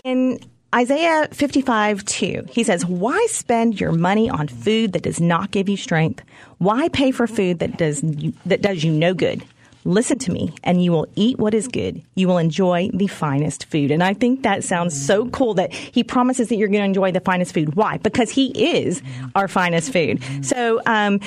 In 0.04 0.39
Isaiah 0.73 1.30
55, 1.32 2.04
2, 2.06 2.45
he 2.49 2.63
says, 2.63 2.86
Why 2.86 3.25
spend 3.30 3.80
your 3.80 3.91
money 3.91 4.30
on 4.30 4.47
food 4.47 4.93
that 4.93 5.04
does 5.04 5.21
not 5.21 5.51
give 5.51 5.69
you 5.69 5.78
strength? 5.78 6.23
Why 6.58 6.89
pay 6.89 7.12
for 7.12 7.28
food 7.28 7.60
that 7.60 7.78
does, 7.78 8.01
that 8.45 8.62
does 8.62 8.84
you 8.84 8.91
no 8.91 9.13
good? 9.13 9.45
Listen 9.86 10.17
to 10.17 10.32
me, 10.32 10.52
and 10.63 10.84
you 10.84 10.91
will 10.91 11.08
eat 11.15 11.38
what 11.38 11.54
is 11.54 11.67
good. 11.67 12.02
You 12.15 12.28
will 12.28 12.39
enjoy 12.39 12.89
the 12.91 13.06
finest 13.06 13.65
food. 13.67 13.91
And 13.91 14.02
I 14.04 14.15
think 14.15 14.41
that 14.41 14.63
sounds 14.63 15.00
so 15.00 15.30
cool 15.30 15.54
that 15.54 15.71
he 15.74 16.04
promises 16.04 16.50
that 16.50 16.56
you're 16.56 16.69
going 16.69 16.82
to 16.82 16.86
enjoy 16.86 17.12
the 17.12 17.19
finest 17.19 17.54
food. 17.54 17.76
Why? 17.76 17.98
Because 17.98 18.32
he 18.32 18.78
is 18.78 19.04
our 19.36 19.48
finest 19.48 19.93
food. 19.93 20.24
So, 20.41 20.82
um, 20.88 21.19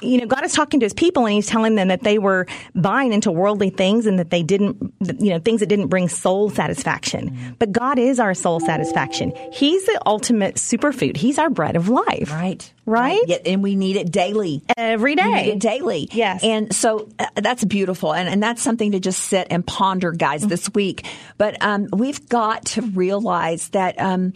you 0.00 0.18
know, 0.18 0.26
God 0.26 0.44
is 0.44 0.54
talking 0.54 0.80
to 0.80 0.86
his 0.86 0.94
people, 0.94 1.26
and 1.26 1.34
he's 1.34 1.46
telling 1.46 1.74
them 1.74 1.88
that 1.88 2.02
they 2.04 2.18
were 2.18 2.46
buying 2.74 3.12
into 3.12 3.30
worldly 3.30 3.68
things 3.68 4.06
and 4.06 4.18
that 4.18 4.30
they 4.30 4.42
didn't, 4.42 4.94
you 5.20 5.30
know, 5.30 5.38
things 5.38 5.60
that 5.60 5.66
didn't 5.66 5.88
bring 5.88 6.08
soul 6.08 6.48
satisfaction. 6.48 7.54
But 7.58 7.70
God 7.70 7.98
is 7.98 8.18
our 8.18 8.32
soul 8.32 8.60
satisfaction. 8.60 9.32
He's 9.52 9.84
the 9.84 10.00
ultimate 10.06 10.54
superfood. 10.54 11.18
He's 11.18 11.38
our 11.38 11.50
bread 11.50 11.76
of 11.76 11.90
life. 11.90 12.32
Right. 12.32 12.72
Right? 12.86 13.20
Yeah, 13.26 13.38
and 13.44 13.64
we 13.64 13.74
need 13.74 13.96
it 13.96 14.12
daily. 14.12 14.62
Every 14.76 15.16
day. 15.16 15.24
We 15.24 15.34
need 15.34 15.52
it 15.54 15.58
daily. 15.58 16.08
Yes. 16.12 16.44
And 16.44 16.72
so 16.74 17.08
uh, 17.18 17.26
that's 17.34 17.64
beautiful. 17.64 18.05
And, 18.14 18.28
and 18.28 18.42
that's 18.42 18.62
something 18.62 18.92
to 18.92 19.00
just 19.00 19.20
sit 19.24 19.46
and 19.50 19.66
ponder, 19.66 20.12
guys, 20.12 20.46
this 20.46 20.72
week. 20.74 21.06
But 21.38 21.62
um, 21.62 21.88
we've 21.92 22.28
got 22.28 22.66
to 22.66 22.82
realize 22.82 23.68
that 23.68 24.00
um, 24.00 24.32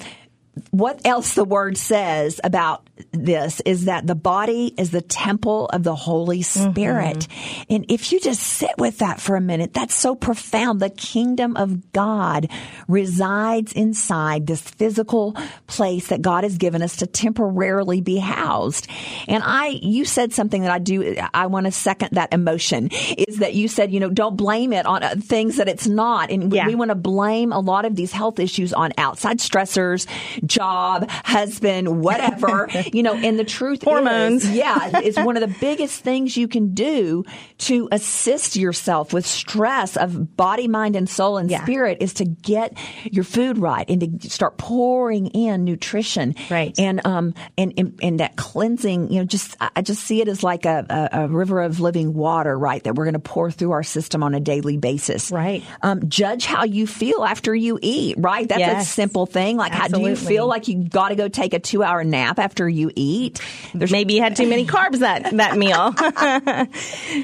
what 0.71 1.01
else 1.05 1.35
the 1.35 1.45
word 1.45 1.77
says 1.77 2.41
about 2.43 2.89
this 3.13 3.61
is 3.65 3.87
that 3.87 4.07
the 4.07 4.15
body 4.15 4.75
is 4.77 4.91
the 4.91 5.01
temple 5.01 5.67
of 5.67 5.83
the 5.83 5.95
Holy 5.95 6.43
Spirit. 6.43 7.19
Mm-hmm. 7.19 7.63
And 7.71 7.87
if 7.89 8.13
you 8.13 8.21
just 8.21 8.43
sit 8.43 8.73
with 8.79 8.99
that 8.99 9.21
for 9.21 9.37
a 9.37 9.41
minute, 9.41 9.73
that's 9.73 9.95
so 9.95 10.15
profound. 10.15 10.81
The 10.81 10.91
kingdom 10.91 11.57
of 11.57 11.93
God 11.93 12.51
resides 12.89 13.73
inside 13.73 14.47
this 14.47 14.61
physical 14.61 15.37
place 15.67 16.09
that 16.09 16.23
God 16.23 16.45
has 16.45 16.59
given 16.59 16.83
us 16.83 16.97
to 16.97 17.07
temporarily 17.07 18.01
be 18.01 18.19
housed. 18.19 18.89
And 19.29 19.43
I, 19.45 19.79
you 19.83 20.05
said 20.05 20.33
something 20.33 20.63
that 20.63 20.71
I 20.71 20.79
do, 20.79 21.17
I 21.33 21.47
want 21.47 21.67
to 21.67 21.73
second 21.73 22.11
that 22.13 22.33
emotion 22.33 22.91
is 23.17 23.39
that 23.39 23.55
you 23.55 23.69
said, 23.69 23.93
you 23.93 24.01
know, 24.01 24.11
don't 24.11 24.37
blame 24.37 24.73
it 24.73 24.87
on 24.87 25.03
uh, 25.03 25.15
things 25.19 25.57
that 25.57 25.69
it's 25.69 25.87
not. 25.87 26.31
And 26.31 26.53
yeah. 26.53 26.67
we 26.67 26.75
want 26.75 26.91
to 26.91 26.95
blame 26.95 27.53
a 27.53 27.61
lot 27.61 27.85
of 27.85 27.97
these 27.97 28.13
health 28.13 28.39
issues 28.39 28.73
on 28.73 28.93
outside 28.99 29.39
stressors, 29.39 30.07
job, 30.47 31.09
husband, 31.25 32.03
whatever, 32.03 32.69
you 32.93 33.03
know, 33.03 33.15
and 33.15 33.39
the 33.39 33.45
truth 33.45 33.83
hormones. 33.83 34.45
Is, 34.45 34.53
yeah, 34.53 35.01
it's 35.01 35.19
one 35.19 35.37
of 35.37 35.41
the 35.41 35.57
biggest 35.61 36.03
things 36.03 36.37
you 36.37 36.49
can 36.49 36.75
do 36.75 37.25
to 37.59 37.89
assist 37.93 38.57
yourself 38.57 39.13
with 39.13 39.27
stress 39.27 39.97
of 39.97 40.37
body, 40.37 40.69
mind, 40.69 40.97
and 40.97 41.09
soul 41.09 41.39
and 41.39 41.51
yeah. 41.51 41.63
spirit 41.63 41.99
is 42.01 42.15
to 42.15 42.25
get 42.25 42.77
your 43.05 43.25
food 43.25 43.59
right 43.59 43.89
and 43.89 44.21
to 44.21 44.31
start 44.31 44.59
pouring 44.59 45.29
in 45.29 45.65
nutrition. 45.65 46.35
Right. 46.51 46.79
And, 46.79 47.05
um, 47.07 47.35
and, 47.57 47.75
and, 47.77 47.99
and 48.03 48.21
that 48.21 48.37
cleansing, 48.37 49.13
you 49.13 49.21
know, 49.21 49.25
just, 49.25 49.57
I 49.61 49.83
just 49.83 50.03
see 50.05 50.21
it 50.21 50.29
as 50.29 50.43
like 50.43 50.65
a, 50.65 50.87
a, 51.13 51.25
a 51.25 51.29
river 51.29 51.61
of 51.61 51.81
living 51.81 52.15
water, 52.15 52.59
right? 52.59 52.83
That 52.85 52.95
we're 52.95 53.05
going 53.05 53.15
to 53.15 53.21
pour 53.21 53.51
through 53.51 53.73
our 53.73 53.83
system 53.83 54.23
on 54.23 54.35
a 54.35 54.41
daily 54.41 54.77
basis. 54.77 55.31
Right. 55.31 55.65
Um, 55.83 56.09
judge 56.09 56.45
how 56.45 56.65
you 56.65 56.87
feel 56.87 57.25
after 57.25 57.55
you 57.55 57.79
eat, 57.83 58.17
right? 58.19 58.49
That's 58.49 58.61
yes. 58.61 58.87
a 58.87 58.91
simple 58.91 59.27
thing. 59.27 59.57
Like, 59.57 59.73
Absolutely. 59.73 60.01
how 60.01 60.05
do 60.05 60.11
you 60.11 60.17
feel 60.35 60.47
like 60.47 60.69
you 60.69 60.85
got 60.85 61.09
to 61.09 61.17
go 61.17 61.29
take 61.29 61.55
a 61.55 61.59
two 61.59 61.83
hour 61.83 62.05
nap 62.05 62.39
after 62.39 62.69
you 62.69 62.91
eat? 62.95 63.41
There's 63.75 63.93
maybe 63.93 64.15
you 64.15 64.23
had 64.23 64.37
too 64.37 64.49
many 64.49 64.67
carbs 64.67 64.99
that 65.01 65.31
that 65.37 65.57
meal. 65.57 65.95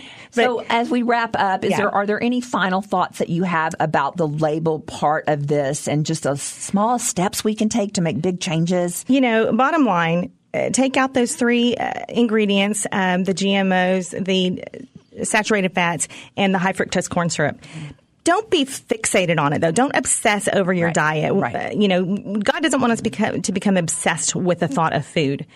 But, 0.34 0.44
so 0.44 0.64
as 0.68 0.90
we 0.90 1.02
wrap 1.02 1.34
up, 1.38 1.64
is 1.64 1.70
yeah. 1.70 1.78
there 1.78 1.90
are 1.90 2.04
there 2.04 2.22
any 2.22 2.42
final 2.42 2.82
thoughts 2.82 3.18
that 3.18 3.30
you 3.30 3.44
have 3.44 3.74
about 3.80 4.18
the 4.18 4.28
label 4.28 4.80
part 4.80 5.24
of 5.28 5.46
this 5.46 5.88
and 5.88 6.04
just 6.04 6.24
the 6.24 6.36
small 6.36 6.98
steps 6.98 7.42
we 7.42 7.54
can 7.54 7.70
take 7.70 7.94
to 7.94 8.02
make 8.02 8.20
big 8.20 8.38
changes? 8.38 9.02
You 9.08 9.22
know, 9.22 9.50
bottom 9.52 9.86
line, 9.86 10.32
uh, 10.52 10.68
take 10.70 10.98
out 10.98 11.14
those 11.14 11.36
three 11.36 11.74
uh, 11.76 12.04
ingredients: 12.10 12.86
um, 12.92 13.24
the 13.24 13.32
GMOs, 13.32 14.24
the 14.26 15.24
saturated 15.24 15.72
fats, 15.72 16.06
and 16.36 16.52
the 16.54 16.58
high 16.58 16.74
fructose 16.74 17.08
corn 17.08 17.30
syrup 17.30 17.58
don't 18.26 18.50
be 18.50 18.64
fixated 18.64 19.38
on 19.38 19.52
it 19.52 19.60
though. 19.60 19.70
Don't 19.70 19.94
obsess 19.94 20.48
over 20.52 20.72
your 20.72 20.88
right. 20.88 20.94
diet. 20.94 21.32
Right. 21.32 21.54
Uh, 21.54 21.70
you 21.70 21.86
know, 21.86 22.04
God 22.38 22.60
doesn't 22.60 22.80
want 22.80 22.92
us 22.92 23.00
become, 23.00 23.40
to 23.40 23.52
become 23.52 23.76
obsessed 23.76 24.34
with 24.34 24.58
the 24.58 24.66
thought 24.66 24.92
of 24.92 25.06
food. 25.06 25.46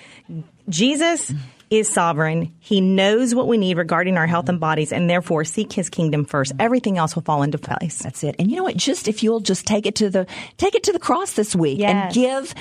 Jesus 0.69 1.35
is 1.69 1.93
sovereign. 1.93 2.55
He 2.61 2.81
knows 2.81 3.35
what 3.35 3.49
we 3.49 3.59
need 3.59 3.77
regarding 3.77 4.17
our 4.17 4.29
health 4.29 4.49
and 4.49 4.61
bodies, 4.61 4.93
and 4.93 5.11
therefore 5.11 5.45
seek 5.45 5.73
His 5.73 5.91
kingdom 5.91 6.25
first. 6.25 6.53
Everything 6.61 6.97
else 6.97 7.17
will 7.17 7.23
fall 7.23 7.43
into 7.43 7.59
place. 7.59 7.99
That's 7.99 8.23
it. 8.23 8.37
And 8.39 8.49
you 8.49 8.57
know 8.57 8.63
what? 8.63 8.77
Just 8.77 9.09
if 9.09 9.25
you'll 9.25 9.41
just 9.41 9.67
take 9.67 9.85
it 9.85 9.97
to 9.97 10.09
the 10.09 10.27
take 10.57 10.77
it 10.77 10.85
to 10.85 10.93
the 10.93 11.01
cross 11.01 11.33
this 11.33 11.57
week 11.57 11.81
yes. 11.81 11.91
and 11.91 12.15
give 12.15 12.55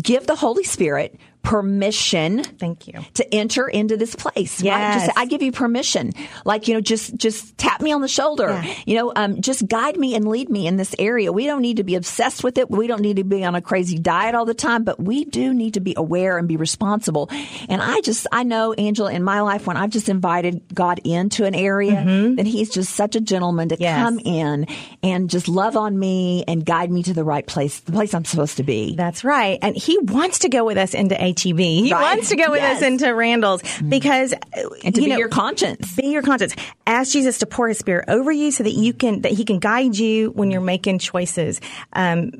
give 0.00 0.28
the 0.28 0.36
Holy 0.36 0.64
Spirit 0.64 1.18
permission 1.46 2.42
thank 2.42 2.88
you. 2.88 2.94
to 3.14 3.34
enter 3.34 3.68
into 3.68 3.96
this 3.96 4.16
place 4.16 4.60
yes. 4.60 4.74
right? 4.74 5.06
Just 5.06 5.18
i 5.18 5.26
give 5.26 5.42
you 5.42 5.52
permission. 5.52 6.12
Like 6.44 6.66
you 6.66 6.74
know 6.74 6.80
just 6.80 7.16
just 7.16 7.56
tap 7.56 7.80
me 7.80 7.92
on 7.92 8.00
the 8.00 8.08
shoulder. 8.08 8.48
Yeah. 8.48 8.74
you 8.84 8.94
know 8.96 9.12
um, 9.14 9.40
just 9.40 9.66
guide 9.68 9.96
me 9.96 10.14
and 10.16 10.28
lead 10.28 10.50
me 10.50 10.66
in 10.66 10.76
this 10.76 10.94
area. 10.98 11.32
We 11.32 11.46
don't 11.46 11.62
need 11.62 11.76
to 11.76 11.84
be 11.84 11.94
obsessed 11.94 12.42
with 12.42 12.58
it. 12.58 12.70
We 12.70 12.88
don't 12.88 13.00
need 13.00 13.16
to 13.16 13.24
be 13.24 13.44
on 13.44 13.54
a 13.54 13.62
crazy 13.62 13.96
diet 13.98 14.34
all 14.34 14.44
the 14.44 14.54
time 14.54 14.82
but 14.82 15.00
we 15.00 15.24
do 15.24 15.54
need 15.54 15.74
to 15.74 15.80
be 15.80 15.94
aware 15.96 16.36
and 16.36 16.48
be 16.48 16.56
responsible. 16.56 17.30
And 17.68 17.80
i 17.80 18.00
just 18.00 18.26
i 18.32 18.42
know 18.42 18.72
angela 18.72 19.12
in 19.12 19.22
my 19.22 19.40
life 19.40 19.66
when 19.66 19.76
i've 19.76 19.90
just 19.90 20.08
invited 20.08 20.62
god 20.74 21.00
into 21.04 21.44
an 21.44 21.54
area 21.54 21.92
mm-hmm. 21.92 22.34
then 22.34 22.46
he's 22.46 22.70
just 22.70 22.94
such 22.94 23.16
a 23.16 23.20
gentleman 23.20 23.68
to 23.68 23.76
yes. 23.78 23.98
come 23.98 24.18
in 24.18 24.66
and 25.02 25.30
just 25.30 25.48
love 25.48 25.76
on 25.76 25.98
me 25.98 26.44
and 26.48 26.64
guide 26.64 26.90
me 26.90 27.02
to 27.02 27.14
the 27.14 27.24
right 27.24 27.46
place 27.46 27.80
the 27.80 27.92
place 27.92 28.12
i'm 28.14 28.24
supposed 28.24 28.56
to 28.56 28.62
be. 28.62 28.94
That's 28.96 29.24
right. 29.24 29.58
And 29.62 29.76
he 29.76 29.98
wants 29.98 30.40
to 30.40 30.48
go 30.48 30.64
with 30.64 30.76
us 30.76 30.94
into 30.94 31.20
HEB. 31.38 31.58
He 31.58 31.92
right. 31.92 32.02
wants 32.02 32.28
to 32.30 32.36
go 32.36 32.50
with 32.50 32.60
yes. 32.60 32.78
us 32.78 32.82
into 32.82 33.14
Randall's 33.14 33.62
because 33.88 34.32
and 34.84 34.94
to 34.94 35.00
you 35.00 35.06
be 35.06 35.10
know, 35.10 35.16
your 35.18 35.28
conscience. 35.28 35.94
Be 35.94 36.08
your 36.08 36.22
conscience. 36.22 36.54
Ask 36.86 37.12
Jesus 37.12 37.38
to 37.38 37.46
pour 37.46 37.68
His 37.68 37.78
Spirit 37.78 38.06
over 38.08 38.32
you 38.32 38.50
so 38.50 38.62
that 38.62 38.72
you 38.72 38.92
can 38.92 39.22
that 39.22 39.32
He 39.32 39.44
can 39.44 39.58
guide 39.58 39.96
you 39.96 40.30
when 40.30 40.50
you're 40.50 40.60
making 40.60 40.98
choices. 40.98 41.60
Um, 41.92 42.32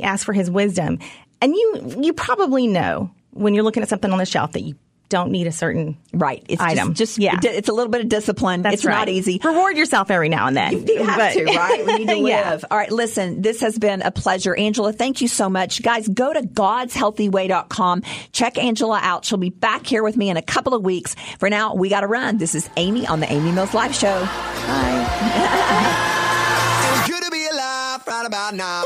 ask 0.00 0.24
for 0.24 0.32
His 0.32 0.50
wisdom, 0.50 0.98
and 1.40 1.54
you 1.54 1.96
you 2.00 2.12
probably 2.12 2.66
know 2.66 3.10
when 3.32 3.54
you're 3.54 3.64
looking 3.64 3.82
at 3.82 3.88
something 3.88 4.10
on 4.10 4.18
the 4.18 4.26
shelf 4.26 4.52
that 4.52 4.62
you 4.62 4.74
don't 5.08 5.30
need 5.30 5.46
a 5.46 5.52
certain 5.52 5.96
right 6.12 6.44
it's 6.48 6.60
item. 6.60 6.94
Just, 6.94 7.16
just 7.16 7.18
yeah, 7.18 7.38
it's 7.42 7.68
a 7.68 7.72
little 7.72 7.90
bit 7.90 8.02
of 8.02 8.08
discipline. 8.08 8.62
That's 8.62 8.74
it's 8.76 8.84
right. 8.84 8.94
not 8.94 9.08
easy. 9.08 9.40
Reward 9.42 9.76
yourself 9.76 10.10
every 10.10 10.28
now 10.28 10.46
and 10.46 10.56
then. 10.56 10.86
You 10.86 11.02
have 11.02 11.18
but, 11.18 11.32
to, 11.32 11.44
right? 11.44 11.86
We 11.86 11.98
need 11.98 12.08
to 12.08 12.16
live. 12.22 12.64
All 12.70 12.76
right, 12.76 12.90
listen, 12.90 13.42
this 13.42 13.60
has 13.60 13.78
been 13.78 14.02
a 14.02 14.10
pleasure. 14.10 14.54
Angela, 14.54 14.92
thank 14.92 15.20
you 15.20 15.28
so 15.28 15.48
much. 15.48 15.82
Guys, 15.82 16.08
go 16.08 16.32
to 16.32 16.42
godshealthyway.com. 16.42 18.02
Check 18.32 18.58
Angela 18.58 19.00
out. 19.02 19.24
She'll 19.24 19.38
be 19.38 19.50
back 19.50 19.86
here 19.86 20.02
with 20.02 20.16
me 20.16 20.30
in 20.30 20.36
a 20.36 20.42
couple 20.42 20.74
of 20.74 20.82
weeks. 20.82 21.14
For 21.38 21.48
now, 21.48 21.74
we 21.74 21.88
got 21.88 22.00
to 22.00 22.06
run. 22.06 22.38
This 22.38 22.54
is 22.54 22.68
Amy 22.76 23.06
on 23.06 23.20
the 23.20 23.32
Amy 23.32 23.52
Mills 23.52 23.74
Live 23.74 23.94
Show. 23.94 24.20
Bye. 24.20 26.14
It's 26.90 27.08
good 27.08 27.22
to 27.22 27.30
be 27.30 27.46
alive 27.46 28.06
right 28.06 28.24
about 28.26 28.54
now. 28.54 28.82